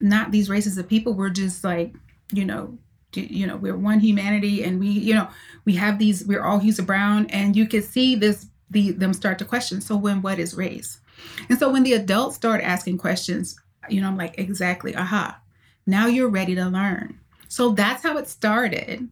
[0.00, 1.14] not these races of people.
[1.14, 1.94] We're just like,
[2.32, 2.76] you know,
[3.12, 5.28] you know, we're one humanity, and we, you know,
[5.64, 6.24] we have these.
[6.24, 8.46] We're all hues of brown, and you can see this.
[8.70, 9.80] The them start to question.
[9.80, 11.00] So when what is race?
[11.48, 15.40] And so when the adults start asking questions, you know, I'm like, exactly, aha.
[15.86, 17.18] Now you're ready to learn.
[17.48, 19.08] So that's how it started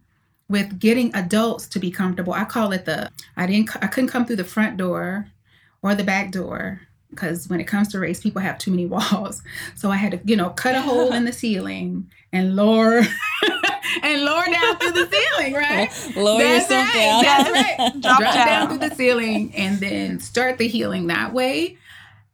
[0.49, 2.33] with getting adults to be comfortable.
[2.33, 5.29] I call it the I didn't I couldn't come through the front door
[5.83, 6.81] or the back door
[7.11, 9.43] because when it comes to race, people have too many walls.
[9.75, 13.03] So I had to, you know, cut a hole in the ceiling and lower
[14.03, 15.91] and lower down through the ceiling, right?
[16.17, 17.23] Lower That's yourself right, down.
[17.23, 17.93] That's right.
[18.03, 18.47] Drop Drop down.
[18.47, 21.77] down through the ceiling and then start the healing that way.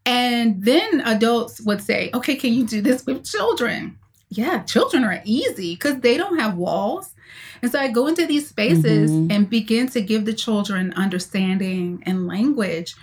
[0.07, 3.99] And then adults would say, okay, can you do this with children?
[4.29, 7.15] Yeah, children are easy because they don't have walls.
[7.63, 9.33] And so I go into these spaces Mhm.
[9.33, 12.95] and begin to give the children understanding and language.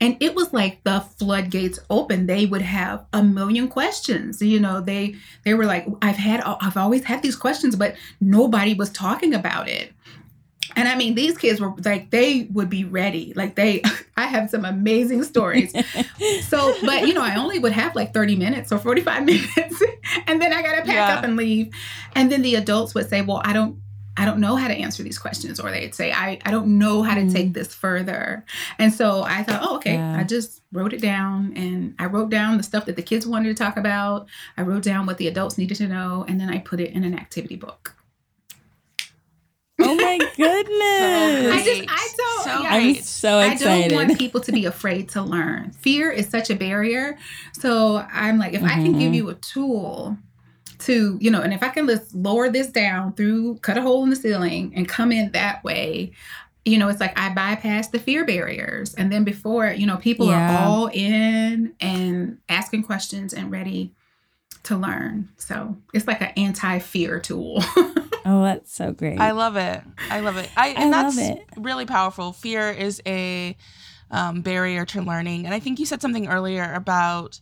[0.00, 4.80] And it was like the floodgates open they would have a million questions you know
[4.80, 9.34] they they were like i've had i've always had these questions but nobody was talking
[9.34, 9.92] about it
[10.76, 13.32] and I mean, these kids were like, they would be ready.
[13.34, 13.82] Like, they,
[14.16, 15.72] I have some amazing stories.
[16.48, 19.82] so, but you know, I only would have like 30 minutes or 45 minutes.
[20.26, 21.16] and then I got to pack yeah.
[21.16, 21.72] up and leave.
[22.14, 23.80] And then the adults would say, well, I don't,
[24.16, 25.60] I don't know how to answer these questions.
[25.60, 27.32] Or they'd say, I, I don't know how to mm.
[27.32, 28.44] take this further.
[28.78, 29.94] And so I thought, oh, okay.
[29.94, 30.18] Yeah.
[30.18, 33.48] I just wrote it down and I wrote down the stuff that the kids wanted
[33.48, 34.28] to talk about.
[34.56, 36.24] I wrote down what the adults needed to know.
[36.28, 37.94] And then I put it in an activity book.
[39.78, 41.52] Oh my goodness.
[41.52, 43.66] I just I don't so yeah, I'm so excited.
[43.66, 45.72] I don't want people to be afraid to learn.
[45.72, 47.18] Fear is such a barrier.
[47.52, 48.70] So I'm like if mm-hmm.
[48.70, 49.14] I can give mm-hmm.
[49.14, 50.16] you a tool
[50.86, 54.02] to, you know, and if I can just lower this down through cut a hole
[54.02, 56.12] in the ceiling and come in that way,
[56.64, 58.94] you know, it's like I bypass the fear barriers.
[58.94, 60.64] And then before, you know, people yeah.
[60.64, 63.92] are all in and asking questions and ready
[64.64, 65.28] to learn.
[65.36, 67.62] So it's like an anti fear tool.
[68.24, 69.20] oh, that's so great.
[69.20, 69.80] I love it.
[70.10, 70.50] I love it.
[70.56, 71.44] I, and I that's it.
[71.56, 72.32] really powerful.
[72.32, 73.56] Fear is a
[74.10, 75.46] um, barrier to learning.
[75.46, 77.40] And I think you said something earlier about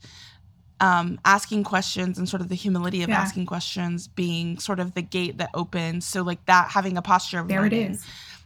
[0.85, 3.21] um, asking questions and sort of the humility of yeah.
[3.21, 6.05] asking questions being sort of the gate that opens.
[6.05, 8.05] So, like that, having a posture of there it is.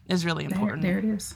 [0.09, 0.83] is really important.
[0.83, 1.35] There, there it is.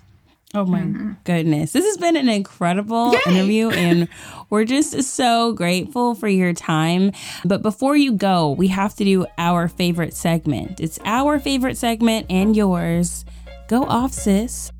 [0.54, 1.12] Oh my mm-hmm.
[1.24, 1.72] goodness.
[1.72, 3.20] This has been an incredible Yay!
[3.26, 4.06] interview and
[4.50, 7.12] we're just so grateful for your time.
[7.44, 10.78] But before you go, we have to do our favorite segment.
[10.78, 13.24] It's our favorite segment and yours.
[13.68, 14.70] Go off, sis.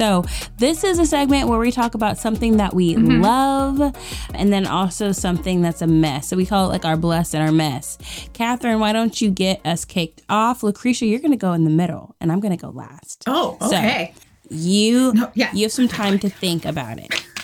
[0.00, 0.24] So,
[0.56, 3.20] this is a segment where we talk about something that we mm-hmm.
[3.20, 3.94] love
[4.32, 6.28] and then also something that's a mess.
[6.28, 7.98] So, we call it like our bless and our mess.
[8.32, 10.62] Kathryn, why don't you get us kicked off?
[10.62, 13.24] Lucretia, you're going to go in the middle and I'm going to go last.
[13.26, 14.14] Oh, okay.
[14.16, 15.52] So, you, no, yeah.
[15.52, 17.14] you have some time to think about it.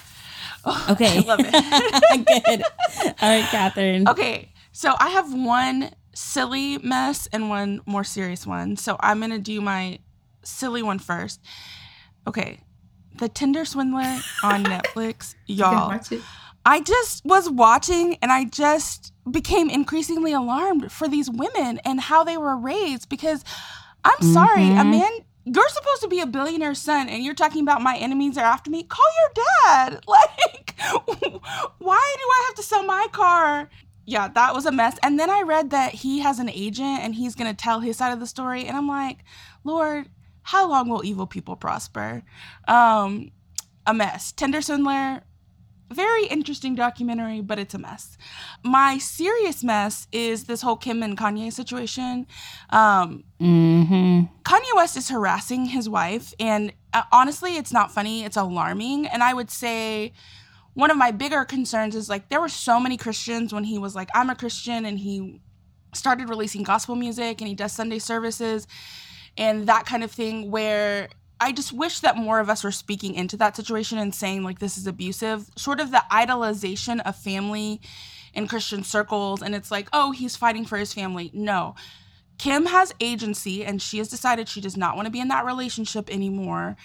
[0.68, 1.18] Oh, okay.
[1.18, 2.26] I love it.
[2.44, 2.62] Good.
[3.22, 4.08] All right, Kathryn.
[4.10, 4.52] Okay.
[4.72, 8.76] So, I have one silly mess and one more serious one.
[8.76, 10.00] So, I'm going to do my
[10.42, 11.40] silly one first.
[12.26, 12.60] Okay,
[13.18, 15.98] the Tinder Swindler on Netflix, y'all.
[16.64, 22.24] I just was watching and I just became increasingly alarmed for these women and how
[22.24, 23.44] they were raised because
[24.04, 24.78] I'm sorry, mm-hmm.
[24.78, 25.10] a man
[25.44, 28.68] you're supposed to be a billionaire's son and you're talking about my enemies are after
[28.68, 28.82] me.
[28.82, 30.04] Call your dad.
[30.08, 30.74] Like
[31.78, 33.70] why do I have to sell my car?
[34.04, 34.98] Yeah, that was a mess.
[35.02, 37.96] And then I read that he has an agent and he's going to tell his
[37.96, 39.24] side of the story and I'm like,
[39.64, 40.08] "Lord,
[40.46, 42.22] how long will evil people prosper?
[42.68, 43.32] Um,
[43.84, 44.30] a mess.
[44.30, 45.22] Tinder Swindler,
[45.90, 48.16] very interesting documentary, but it's a mess.
[48.62, 52.28] My serious mess is this whole Kim and Kanye situation.
[52.70, 54.20] Um, mm-hmm.
[54.44, 58.22] Kanye West is harassing his wife, and uh, honestly, it's not funny.
[58.22, 60.12] It's alarming, and I would say
[60.74, 63.96] one of my bigger concerns is like there were so many Christians when he was
[63.96, 65.40] like, "I'm a Christian," and he
[65.92, 68.66] started releasing gospel music and he does Sunday services
[69.36, 71.08] and that kind of thing where
[71.40, 74.58] I just wish that more of us were speaking into that situation and saying like
[74.58, 75.50] this is abusive.
[75.56, 77.80] Sort of the idolization of family
[78.32, 81.74] in Christian circles and it's like, "Oh, he's fighting for his family." No.
[82.38, 85.44] Kim has agency and she has decided she does not want to be in that
[85.44, 86.76] relationship anymore.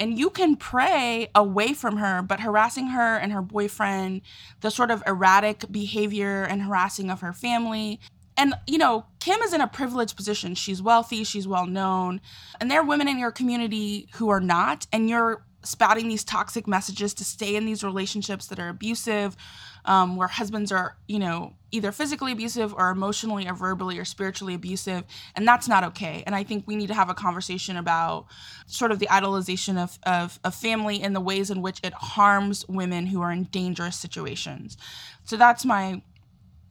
[0.00, 4.22] And you can pray away from her, but harassing her and her boyfriend,
[4.60, 8.00] the sort of erratic behavior and harassing of her family,
[8.36, 10.54] and you know kim is in a privileged position.
[10.54, 12.20] She's wealthy she's well known
[12.60, 16.66] and there are women in your community who are not and you're spouting these toxic
[16.66, 19.34] messages to stay in these relationships that are abusive
[19.86, 24.54] um, where husbands are you know either physically abusive or emotionally or verbally or spiritually
[24.54, 25.02] abusive
[25.34, 26.22] and that's not okay.
[26.26, 28.26] And i think we need to have a conversation about
[28.66, 32.66] sort of the idolization of, of, of family and the ways in which it harms
[32.68, 34.76] women who are in dangerous situations.
[35.24, 36.02] So that's my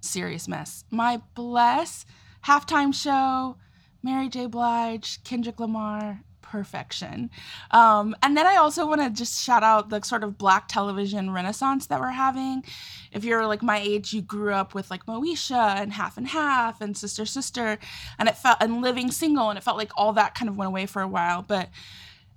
[0.04, 0.84] serious mess.
[0.92, 2.06] My bless
[2.46, 3.58] halftime show,
[4.02, 4.48] Mary J.
[4.48, 7.32] Blige, Kendrick Lamar, perfection.
[7.72, 11.32] Um, and then I also want to just shout out the sort of black television
[11.32, 12.64] renaissance that we're having.
[13.12, 16.80] If you're like my age, you grew up with like Moesha and Half and Half
[16.82, 17.80] and Sister Sister,
[18.20, 20.68] and it felt and Living Single, and it felt like all that kind of went
[20.68, 21.42] away for a while.
[21.42, 21.70] But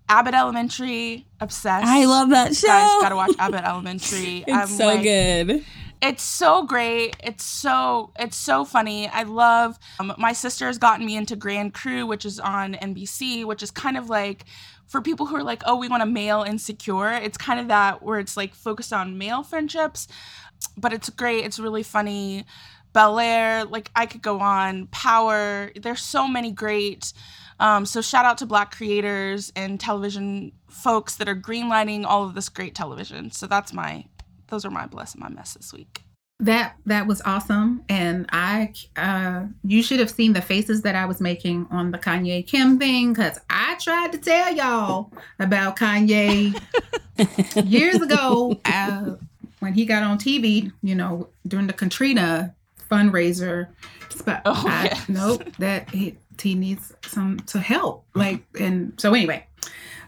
[0.08, 1.86] Abbott Elementary, obsessed.
[1.86, 2.68] I love that show.
[2.68, 4.44] Guys, gotta watch Abbott Elementary.
[4.46, 5.64] it's I'm so like, good.
[6.02, 7.16] It's so great.
[7.22, 9.08] It's so it's so funny.
[9.08, 9.78] I love.
[9.98, 13.70] Um, my sister has gotten me into Grand Crew, which is on NBC, which is
[13.70, 14.44] kind of like
[14.86, 17.12] for people who are like, oh, we want a male insecure.
[17.12, 20.06] It's kind of that where it's like focused on male friendships.
[20.76, 21.44] but it's great.
[21.44, 22.44] It's really funny.
[22.92, 24.86] Bel Air, like I could go on.
[24.88, 25.70] Power.
[25.76, 27.12] There's so many great.
[27.58, 32.34] Um, so shout out to Black creators and television folks that are greenlighting all of
[32.34, 33.30] this great television.
[33.30, 34.04] So that's my,
[34.48, 36.02] those are my bless and my mess this week.
[36.40, 41.06] That that was awesome, and I uh, you should have seen the faces that I
[41.06, 46.60] was making on the Kanye Kim thing because I tried to tell y'all about Kanye
[47.64, 49.14] years ago uh,
[49.60, 50.70] when he got on TV.
[50.82, 52.54] You know, during the Katrina
[52.90, 53.68] fundraiser.
[54.24, 55.08] But Oh, I, yes.
[55.08, 58.04] nope, that he, he needs some to help.
[58.14, 59.46] Like, and so anyway,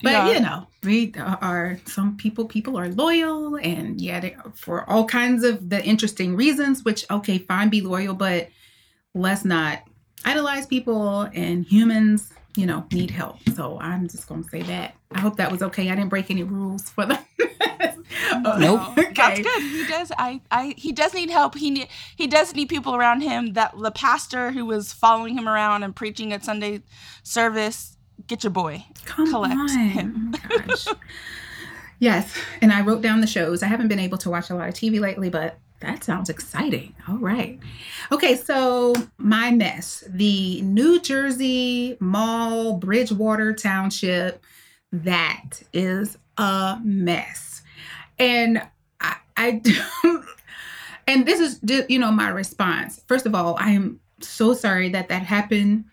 [0.03, 0.33] but Yeah.
[0.33, 2.45] you know, we are some people.
[2.47, 6.85] People are loyal, and yeah, they, for all kinds of the interesting reasons.
[6.85, 8.49] Which okay, fine, be loyal, but
[9.15, 9.81] let's not
[10.25, 12.33] idolize people and humans.
[12.57, 13.39] You know, need help.
[13.55, 14.95] So I'm just gonna say that.
[15.13, 15.91] I hope that was okay.
[15.91, 17.19] I didn't break any rules for them.
[18.59, 18.81] Nope.
[19.15, 19.63] That's good.
[19.63, 20.13] He does.
[20.19, 20.41] I.
[20.51, 20.75] I.
[20.77, 21.55] He does need help.
[21.55, 21.89] He need.
[22.17, 23.53] He does need people around him.
[23.53, 26.83] That the pastor who was following him around and preaching at Sunday
[27.23, 27.97] service.
[28.29, 28.85] Get your boy.
[29.05, 29.69] Come collect on.
[29.69, 30.35] him.
[30.51, 30.95] Oh
[31.99, 33.63] yes, and I wrote down the shows.
[33.63, 36.95] I haven't been able to watch a lot of TV lately, but that sounds exciting.
[37.09, 37.59] All right.
[38.13, 40.05] Okay, so my mess.
[40.09, 44.43] The New Jersey Mall Bridgewater Township
[44.93, 47.63] that is a mess.
[48.19, 48.63] And
[49.01, 50.25] I, I do
[51.07, 53.03] and this is ju- you know my response.
[53.07, 55.85] First of all, I am so sorry that that happened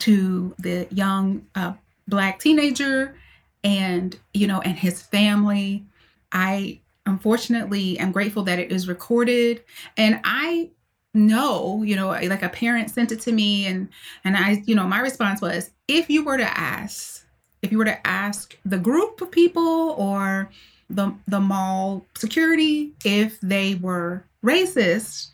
[0.00, 1.74] to the young uh,
[2.08, 3.16] black teenager
[3.62, 5.84] and you know and his family.
[6.32, 9.62] I unfortunately am grateful that it is recorded.
[9.96, 10.70] And i
[11.14, 13.88] know you know like a parent sent it to me and
[14.24, 17.24] and i you know my response was if you were to ask
[17.62, 20.50] if you were to ask the group of people or
[20.90, 25.28] the the mall security if they were racist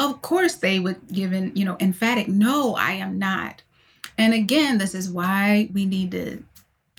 [0.00, 3.62] of course they would give an you know emphatic no i am not
[4.20, 6.42] and again, this is why we need to,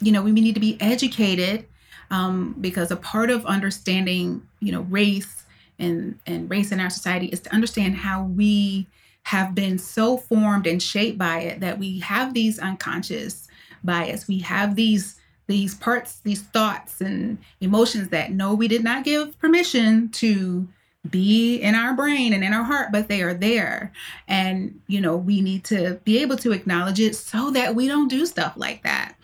[0.01, 1.67] you know, we need to be educated
[2.09, 5.43] um, because a part of understanding, you know, race
[5.77, 8.87] and and race in our society is to understand how we
[9.23, 13.47] have been so formed and shaped by it that we have these unconscious
[13.83, 14.27] bias.
[14.27, 19.37] We have these these parts, these thoughts and emotions that no, we did not give
[19.37, 20.67] permission to
[21.09, 23.91] be in our brain and in our heart, but they are there.
[24.27, 28.07] And, you know, we need to be able to acknowledge it so that we don't
[28.07, 29.15] do stuff like that.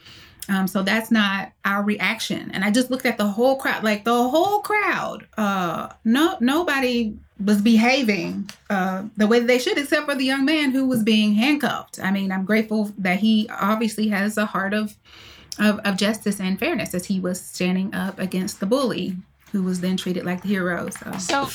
[0.49, 2.51] Um, so that's not our reaction.
[2.51, 5.27] And I just looked at the whole crowd, like the whole crowd.
[5.37, 10.71] Uh, no, nobody was behaving uh, the way they should, except for the young man
[10.71, 11.99] who was being handcuffed.
[12.01, 14.95] I mean, I'm grateful that he obviously has a heart of
[15.59, 19.15] of, of justice and fairness as he was standing up against the bully
[19.57, 20.89] who was then treated like the hero.
[20.89, 21.49] So, So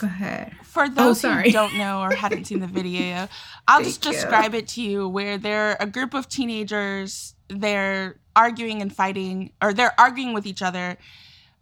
[0.00, 0.56] go ahead.
[0.64, 3.28] for oh, those Oh, who don't know or hadn't seen the video,
[3.68, 4.20] I'll just Thank you.
[4.20, 9.72] describe it to you where they're a group of teenagers, they're arguing and fighting, or
[9.72, 10.96] they're arguing with each other.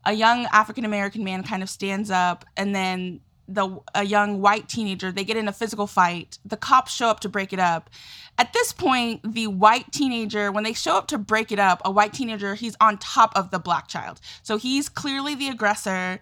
[0.06, 4.68] A young African American man kind of stands up, and then the a young white
[4.68, 6.38] teenager, they get in a physical fight.
[6.44, 7.90] The cops show up to break it up.
[8.36, 11.90] At this point, the white teenager, when they show up to break it up, a
[11.90, 14.20] white teenager, he's on top of the black child.
[14.42, 16.20] So he's clearly the aggressor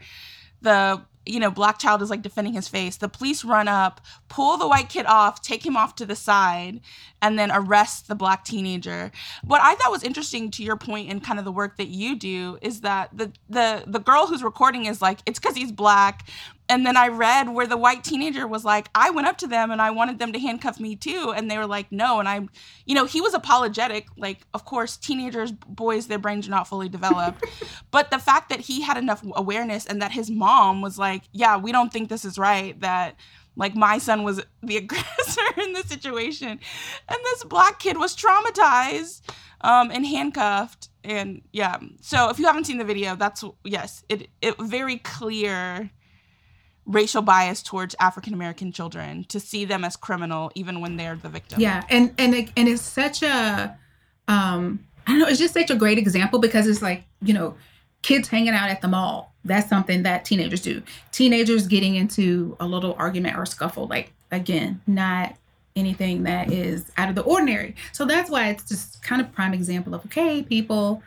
[0.63, 4.57] the you know black child is like defending his face the police run up pull
[4.57, 6.81] the white kid off take him off to the side
[7.21, 9.11] and then arrest the black teenager
[9.43, 12.17] what i thought was interesting to your point and kind of the work that you
[12.17, 16.29] do is that the the the girl who's recording is like it's because he's black
[16.69, 19.71] and then i read where the white teenager was like i went up to them
[19.71, 21.33] and i wanted them to handcuff me too.
[21.37, 22.19] And they were like no.
[22.19, 22.41] And i
[22.85, 24.07] you know he was apologetic.
[24.17, 27.45] Like of course teenagers boys their brains are not fully developed
[27.91, 31.57] but the fact that he had enough awareness and that his mom was like yeah
[31.57, 33.17] we don't think this is right that
[33.57, 36.49] like my son was the aggressor in this situation.
[36.49, 39.23] And this black kid was traumatized
[39.63, 40.91] um, and handcuffed.
[41.03, 41.79] And yeah.
[42.01, 45.91] So if you haven't seen the video that's yes it, it very clear
[46.87, 51.29] racial bias towards african american children to see them as criminal even when they're the
[51.29, 53.77] victim Yeah, and and and it's such a
[54.29, 57.55] um I don't know, it's just such a great example because it's like, you know,
[58.03, 59.33] kids hanging out at the mall.
[59.45, 60.83] That's something that teenagers do.
[61.13, 65.37] Teenagers getting into a little argument or scuffle, like again, not
[65.77, 67.77] anything that is out of the ordinary.
[67.93, 71.03] So that's why it's just kind of prime example of okay, people,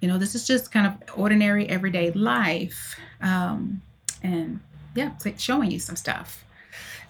[0.00, 2.96] you know, this is just kind of ordinary everyday life.
[3.20, 3.82] Um
[4.22, 4.60] and
[4.94, 6.44] yeah, it's like showing you some stuff.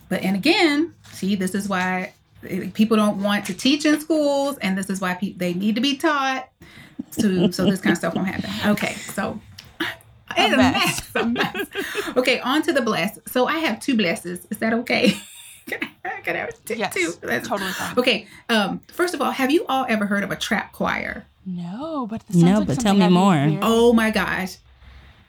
[0.08, 2.12] But and again, see, this is why
[2.48, 5.74] eh, people don't want to teach in schools, and this is why pe- they need
[5.76, 6.48] to be taught.
[7.20, 8.50] To so this kind of stuff won't happen.
[8.72, 9.40] Okay, so
[10.36, 11.14] it's a mess.
[11.14, 11.24] mess.
[11.24, 12.16] a mess.
[12.16, 13.18] okay, on to the bless.
[13.28, 14.46] So I have two blesses.
[14.50, 15.14] Is that okay?
[15.66, 17.48] can I, can I have t- Yes, two blesses?
[17.48, 17.96] totally fine.
[17.98, 18.26] Okay.
[18.48, 18.80] Um.
[18.88, 21.24] First of all, have you all ever heard of a trap choir?
[21.46, 23.34] No, but this sounds No, like but something tell me I'd be more.
[23.34, 24.56] very- Oh my gosh.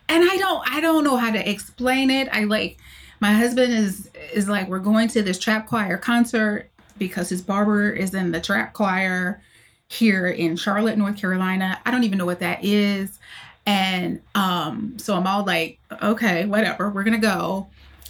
[0.08, 2.30] And I don't I don't know how to explain it.
[2.32, 2.78] I like
[3.20, 7.89] my husband is is like we're going to this trap choir concert because his barber
[7.89, 9.41] is in the trap choir
[9.88, 11.80] here in Charlotte, North Carolina.
[11.86, 13.18] I don't even know what that is.
[13.66, 16.89] And um so I'm all like okay, whatever.
[16.89, 17.68] We're going to go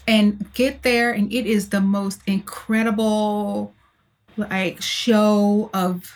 [0.07, 3.73] and get there and it is the most incredible
[4.37, 6.11] like show of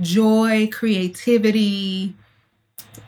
[0.00, 2.14] joy, creativity,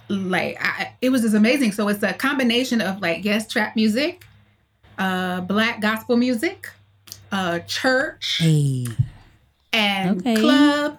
[0.09, 1.73] like I, it was just amazing.
[1.73, 4.25] So it's a combination of like yes, trap music,
[4.99, 6.69] uh, black gospel music,
[7.33, 8.87] uh, church, Hey,
[9.73, 10.37] and Okay.
[10.37, 10.99] club.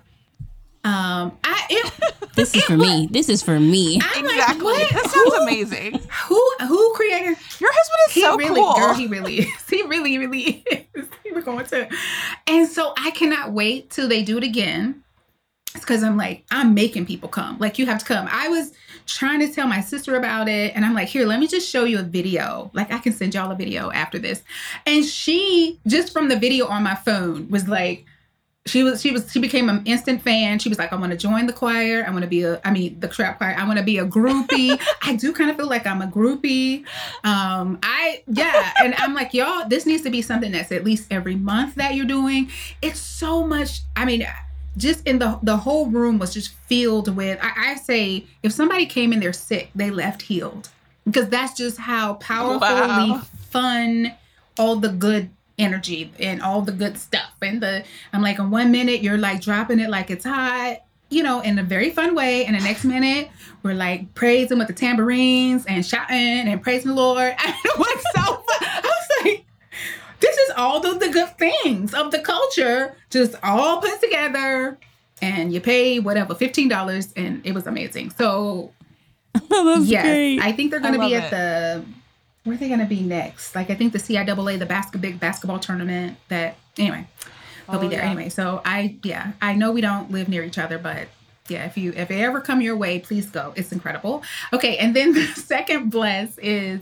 [0.85, 1.93] Um, I it,
[2.35, 3.07] this is It for was- me.
[3.11, 3.99] This is for me.
[4.01, 4.63] I'm like, Exactly.
[4.63, 4.91] what?
[4.93, 5.99] That sounds Who- amazing.
[6.27, 7.37] Who who created?
[7.59, 8.73] Your husband is He so really, cool.
[8.75, 9.47] girl, he really is.
[9.69, 10.63] He really, really
[10.95, 11.07] is.
[11.33, 11.87] We're going to,
[12.47, 15.03] and so I cannot wait till they do it again.
[15.75, 17.59] It's because I'm like, I'm making people come.
[17.59, 18.27] Like, you have to come.
[18.31, 18.73] I was
[19.05, 21.83] trying to tell my sister about it, and I'm like, here, let me just show
[21.83, 22.71] you a video.
[22.73, 24.41] Like, I can send y'all a video after this.
[24.87, 28.05] And she, just from the video on my phone, was like,
[28.65, 30.59] she was she was she became an instant fan.
[30.59, 32.05] She was like, I want to join the choir.
[32.05, 33.55] I want to be a I mean the trap choir.
[33.57, 34.79] I want to be a groupie.
[35.01, 36.85] I do kind of feel like I'm a groupie.
[37.23, 41.07] Um, I yeah, and I'm like, y'all, this needs to be something that's at least
[41.09, 42.51] every month that you're doing.
[42.81, 43.81] It's so much.
[43.95, 44.27] I mean,
[44.79, 47.37] just in the the whole room was just filled with.
[47.41, 50.69] I, I say, if somebody came in there sick, they left healed
[51.05, 52.57] because that's just how powerfully
[53.11, 53.21] Wow.
[53.51, 54.13] fun
[54.57, 58.71] all the good energy and all the good stuff and the i'm like in one
[58.71, 60.77] minute you're like dropping it like it's hot
[61.09, 63.29] you know in a very fun way and the next minute
[63.63, 68.03] we're like praising with the tambourines and shouting and praising the lord and it was
[68.15, 69.45] so fun i was like
[70.19, 72.95] this is all the, the good things of the culture.
[73.09, 74.77] Just all put together
[75.21, 78.11] and you pay whatever $15 and it was amazing.
[78.11, 78.71] So
[79.33, 80.39] That's yes great.
[80.39, 81.85] i think they're going to be love at the
[82.45, 83.53] where are they going to be next?
[83.53, 87.05] Like i think the CIAA the basket big basketball tournament that anyway
[87.69, 88.09] they'll be Oh, there yeah.
[88.09, 88.29] anyway.
[88.29, 91.09] So i yeah i know we don't live near each other but
[91.47, 93.53] yeah if you if they ever come your way please go.
[93.55, 94.23] It's incredible.
[94.51, 96.81] Okay and then the second bless is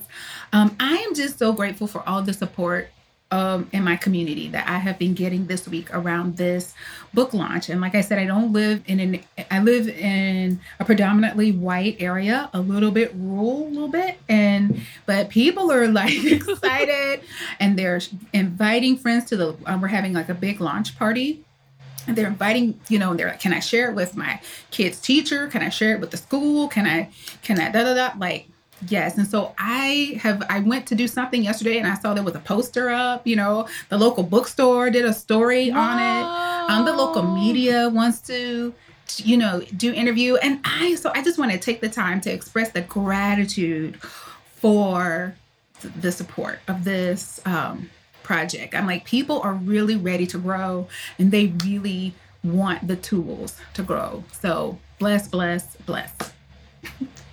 [0.54, 2.90] um, i am just so grateful for all the support
[3.32, 6.73] um, in my community that I have been getting this week around this
[7.13, 7.69] book launch.
[7.69, 9.19] And like I said, I don't live in an
[9.51, 14.82] I live in a predominantly white area, a little bit rural, a little bit, and
[15.05, 17.21] but people are like excited
[17.59, 18.01] and they're
[18.34, 19.57] inviting friends to the.
[19.65, 21.43] Um, we're having like a big launch party
[22.07, 24.39] and they're inviting you know and they're like can i share it with my
[24.71, 27.09] kid's teacher can i share it with the school can i
[27.43, 28.47] can i da da da like
[28.88, 32.23] yes and so i have i went to do something yesterday and i saw there
[32.23, 36.71] was a poster up you know the local bookstore did a story on it.
[36.71, 38.73] Um the local media wants to
[39.17, 42.32] you know do interview and i so i just want to take the time to
[42.32, 43.97] express the gratitude
[44.45, 45.36] for
[46.01, 47.89] the support of this um
[48.28, 48.75] project.
[48.75, 52.13] I'm like people are really ready to grow and they really
[52.43, 54.25] want the tools to grow.
[54.34, 56.13] So bless bless bless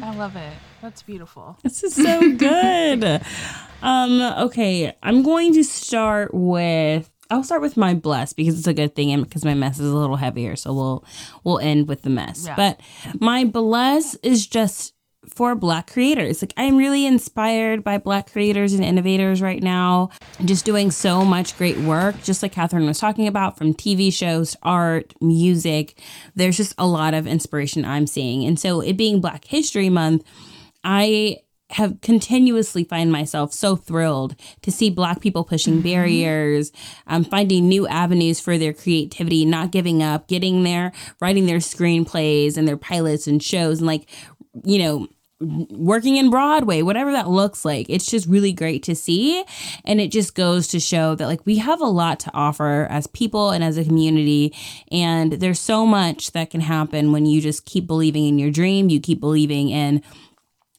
[0.00, 0.52] I love it.
[0.82, 1.58] That's beautiful.
[1.62, 3.04] This is so good.
[3.82, 8.74] um, okay, I'm going to start with I'll start with my bless because it's a
[8.74, 10.56] good thing and because my mess is a little heavier.
[10.56, 11.04] So we'll
[11.44, 12.44] we'll end with the mess.
[12.46, 12.56] Yeah.
[12.56, 12.80] But
[13.20, 14.94] my bless is just
[15.28, 16.42] for black creators.
[16.42, 20.10] Like I'm really inspired by black creators and innovators right now.
[20.44, 24.56] Just doing so much great work, just like Kathryn was talking about, from TV shows
[24.62, 25.98] art, music.
[26.34, 28.44] There's just a lot of inspiration I'm seeing.
[28.46, 30.24] And so it being Black History Month,
[30.82, 31.38] I
[31.70, 36.72] have continuously find myself so thrilled to see black people pushing barriers
[37.06, 42.56] um, finding new avenues for their creativity not giving up getting there writing their screenplays
[42.56, 44.08] and their pilots and shows and like
[44.64, 45.08] you know
[45.40, 47.86] working in broadway whatever that looks like.
[47.88, 49.42] It's just really great to see.
[49.84, 53.06] And it just goes to show that like we have a lot to offer as
[53.06, 54.54] people and as a community.
[54.92, 58.90] And there's so much that can happen when you just keep believing in your dream
[58.90, 60.02] you keep believing in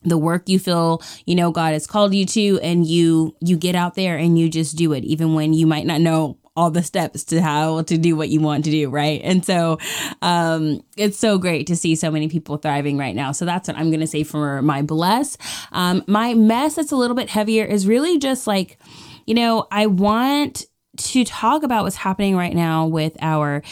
[0.04, 3.76] the work you feel you know god has called you to and you you get
[3.76, 6.84] out there and you just do it even when you might not know all the
[6.84, 9.22] steps to how to do what you want to do right?
[9.24, 9.78] And so
[10.22, 13.32] um it's so great to see so many people thriving right now.
[13.32, 15.38] So that's what i'm gonna say for my bless.
[15.72, 18.78] Um my mess that's a little bit heavier is really just like
[19.26, 20.66] you know i want
[20.98, 23.64] to talk about what's happening right now with our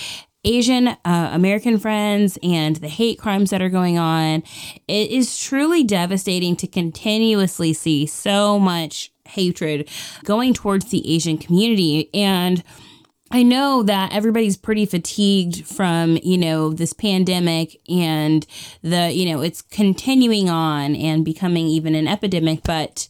[0.45, 4.43] Asian uh, American friends and the hate crimes that are going on.
[4.87, 9.89] It is truly devastating to continuously see so much hatred
[10.23, 12.09] going towards the Asian community.
[12.13, 12.63] And
[13.31, 18.45] I know that everybody's pretty fatigued from, you know, this pandemic and
[18.81, 23.07] the, you know, it's continuing on and becoming even an epidemic, but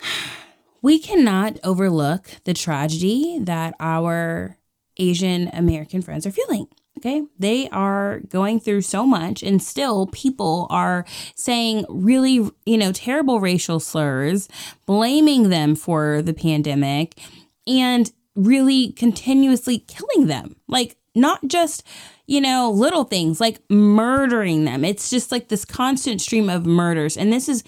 [0.82, 4.58] we cannot overlook the tragedy that our
[4.96, 6.66] Asian American friends are feeling.
[6.98, 7.22] Okay.
[7.38, 13.40] They are going through so much, and still people are saying really, you know, terrible
[13.40, 14.48] racial slurs,
[14.86, 17.18] blaming them for the pandemic,
[17.66, 20.56] and really continuously killing them.
[20.68, 21.84] Like, not just,
[22.26, 24.84] you know, little things like murdering them.
[24.84, 27.16] It's just like this constant stream of murders.
[27.16, 27.64] And this is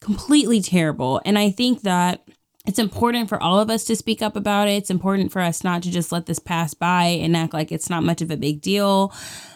[0.00, 1.20] completely terrible.
[1.24, 2.27] And I think that
[2.68, 4.72] it's important for all of us to speak up about it.
[4.72, 7.88] It's important for us not to just let this pass by and act like it's
[7.88, 9.10] not much of a big deal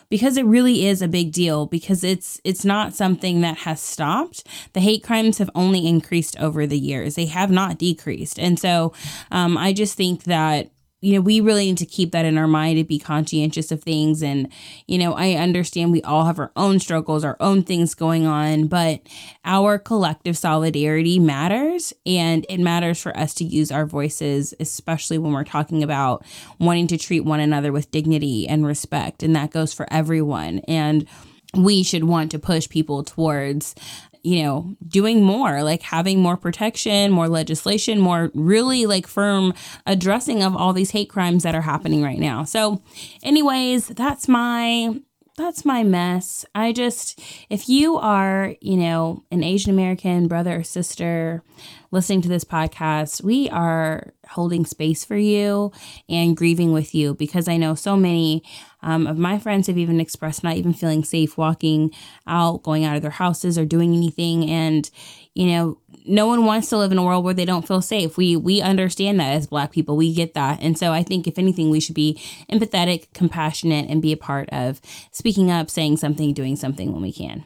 [0.09, 4.47] because it really is a big deal because it's it's not something that has stopped.
[4.73, 7.15] The hate crimes have only increased over the years.
[7.15, 8.39] They have not decreased.
[8.39, 8.95] And so
[9.31, 10.71] um, I just think that
[11.03, 13.83] you know, we really need to keep that in our mind and be conscientious of
[13.83, 14.23] things.
[14.23, 14.51] And,
[14.87, 18.69] you know, I understand we all have our own struggles, our own things going on,
[18.69, 19.03] but
[19.45, 21.93] our collective solidarity matters.
[22.07, 26.25] And it matters for us to use our voices, especially when we're talking about
[26.61, 29.25] wanting to treat one another with dignity and respect.
[29.25, 30.61] And that goes for everyone.
[30.69, 31.09] And
[31.55, 33.75] we should want to push people towards
[34.23, 39.53] you know, doing more, like having more protection, more legislation, more really like firm
[39.87, 42.45] addressing of all these hate crimes that are happening right now.
[42.45, 42.83] So,
[43.23, 44.95] anyways, that's my
[45.37, 46.45] that's my mess.
[46.55, 47.19] I just,
[47.49, 51.43] if you are, you know, an Asian American brother or sister
[51.91, 55.73] listening to this podcast, we are holding space for you
[56.09, 58.43] and grieving with you because I know so many
[58.83, 61.93] um, of my friends have even expressed not even feeling safe walking
[62.27, 64.51] out, going out of their houses, or doing anything.
[64.51, 64.91] And,
[65.35, 68.17] you know, no one wants to live in a world where they don't feel safe.
[68.17, 69.97] We we understand that as black people.
[69.97, 70.61] We get that.
[70.61, 74.49] And so I think if anything we should be empathetic, compassionate and be a part
[74.51, 74.81] of
[75.11, 77.45] speaking up, saying something, doing something when we can.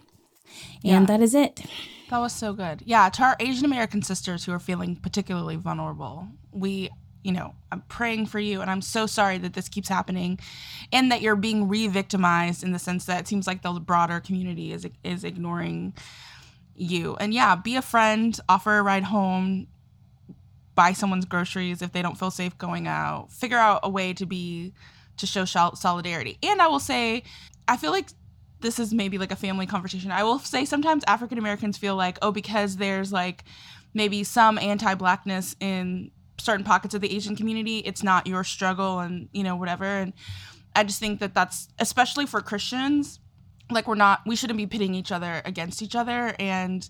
[0.84, 1.04] And yeah.
[1.06, 1.62] that is it.
[2.10, 2.82] That was so good.
[2.84, 6.90] Yeah, to our Asian American sisters who are feeling particularly vulnerable, we
[7.26, 10.38] you know, I'm praying for you and I'm so sorry that this keeps happening
[10.92, 14.72] and that you're being re-victimized in the sense that it seems like the broader community
[14.72, 15.92] is is ignoring
[16.80, 17.16] you.
[17.16, 19.66] And yeah, be a friend, offer a ride home,
[20.74, 23.32] buy someone's groceries if they don't feel safe going out.
[23.32, 24.72] Figure out a way to be
[25.16, 26.38] to show solidarity.
[26.42, 27.22] And I will say
[27.68, 28.10] I feel like
[28.60, 30.10] this is maybe like a family conversation.
[30.10, 33.44] I will say sometimes African Americans feel like, oh, because there's like
[33.94, 39.00] maybe some anti blackness in certain pockets of the Asian community, it's not your struggle
[39.00, 39.84] and, you know, whatever.
[39.84, 40.12] And
[40.74, 43.20] I just think that that's, especially for Christians,
[43.70, 46.88] like we're not, we shouldn't be pitting each other against each other and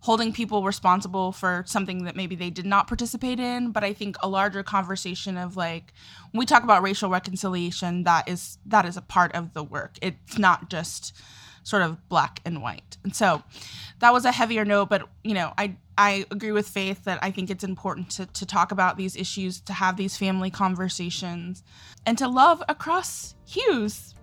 [0.00, 3.72] holding people responsible for something that maybe they did not participate in.
[3.72, 5.92] But I think a larger conversation of like,
[6.30, 9.98] when we talk about racial reconciliation, that is, that is a part of the work.
[10.02, 11.14] It's not just,
[11.68, 12.96] sort of black and white.
[13.04, 13.42] And so
[13.98, 17.30] that was a heavier note, but you know, I I agree with Faitth that I
[17.30, 21.62] think it's important to, to talk about these issues, to have these family conversations,
[22.06, 24.14] and to love across hues.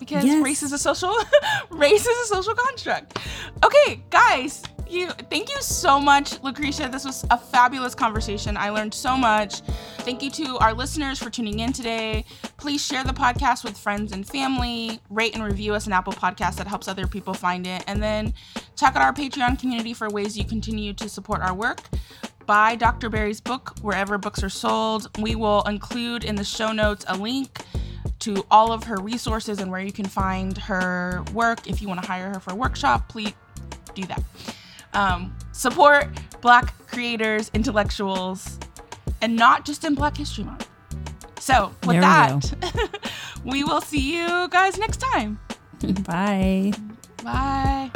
[0.00, 0.42] Because yes.
[0.42, 1.14] race is a social
[1.70, 3.18] race is a social construct.
[3.64, 5.08] Okay, guys, you.
[5.30, 6.88] Thank you so much, Lucretia.
[6.90, 8.56] This was a fabulous conversation.
[8.56, 9.60] I learned so much.
[9.98, 12.24] Thank you to our listeners for tuning in today.
[12.56, 15.00] Please share the podcast with friends and family.
[15.10, 17.84] Rate and review us an Apple Podcast that helps other people find it.
[17.86, 18.34] And then
[18.76, 21.80] check out our Patreon community for ways you continue to support our work
[22.46, 23.08] buy Dr.
[23.08, 25.08] Berry's book wherever books are sold.
[25.20, 27.60] We will include in the show notes a link
[28.20, 31.66] to all of her resources and where you can find her work.
[31.66, 33.32] If you want to hire her for a workshop, please
[33.94, 34.22] do that.
[34.92, 36.08] Um, support
[36.40, 38.58] Black creators, intellectuals,
[39.20, 40.68] and not just in Black History Month.
[41.38, 43.10] So, with there that,
[43.44, 45.38] we will see you guys next time.
[46.04, 46.72] Bye.
[47.22, 47.90] Bye.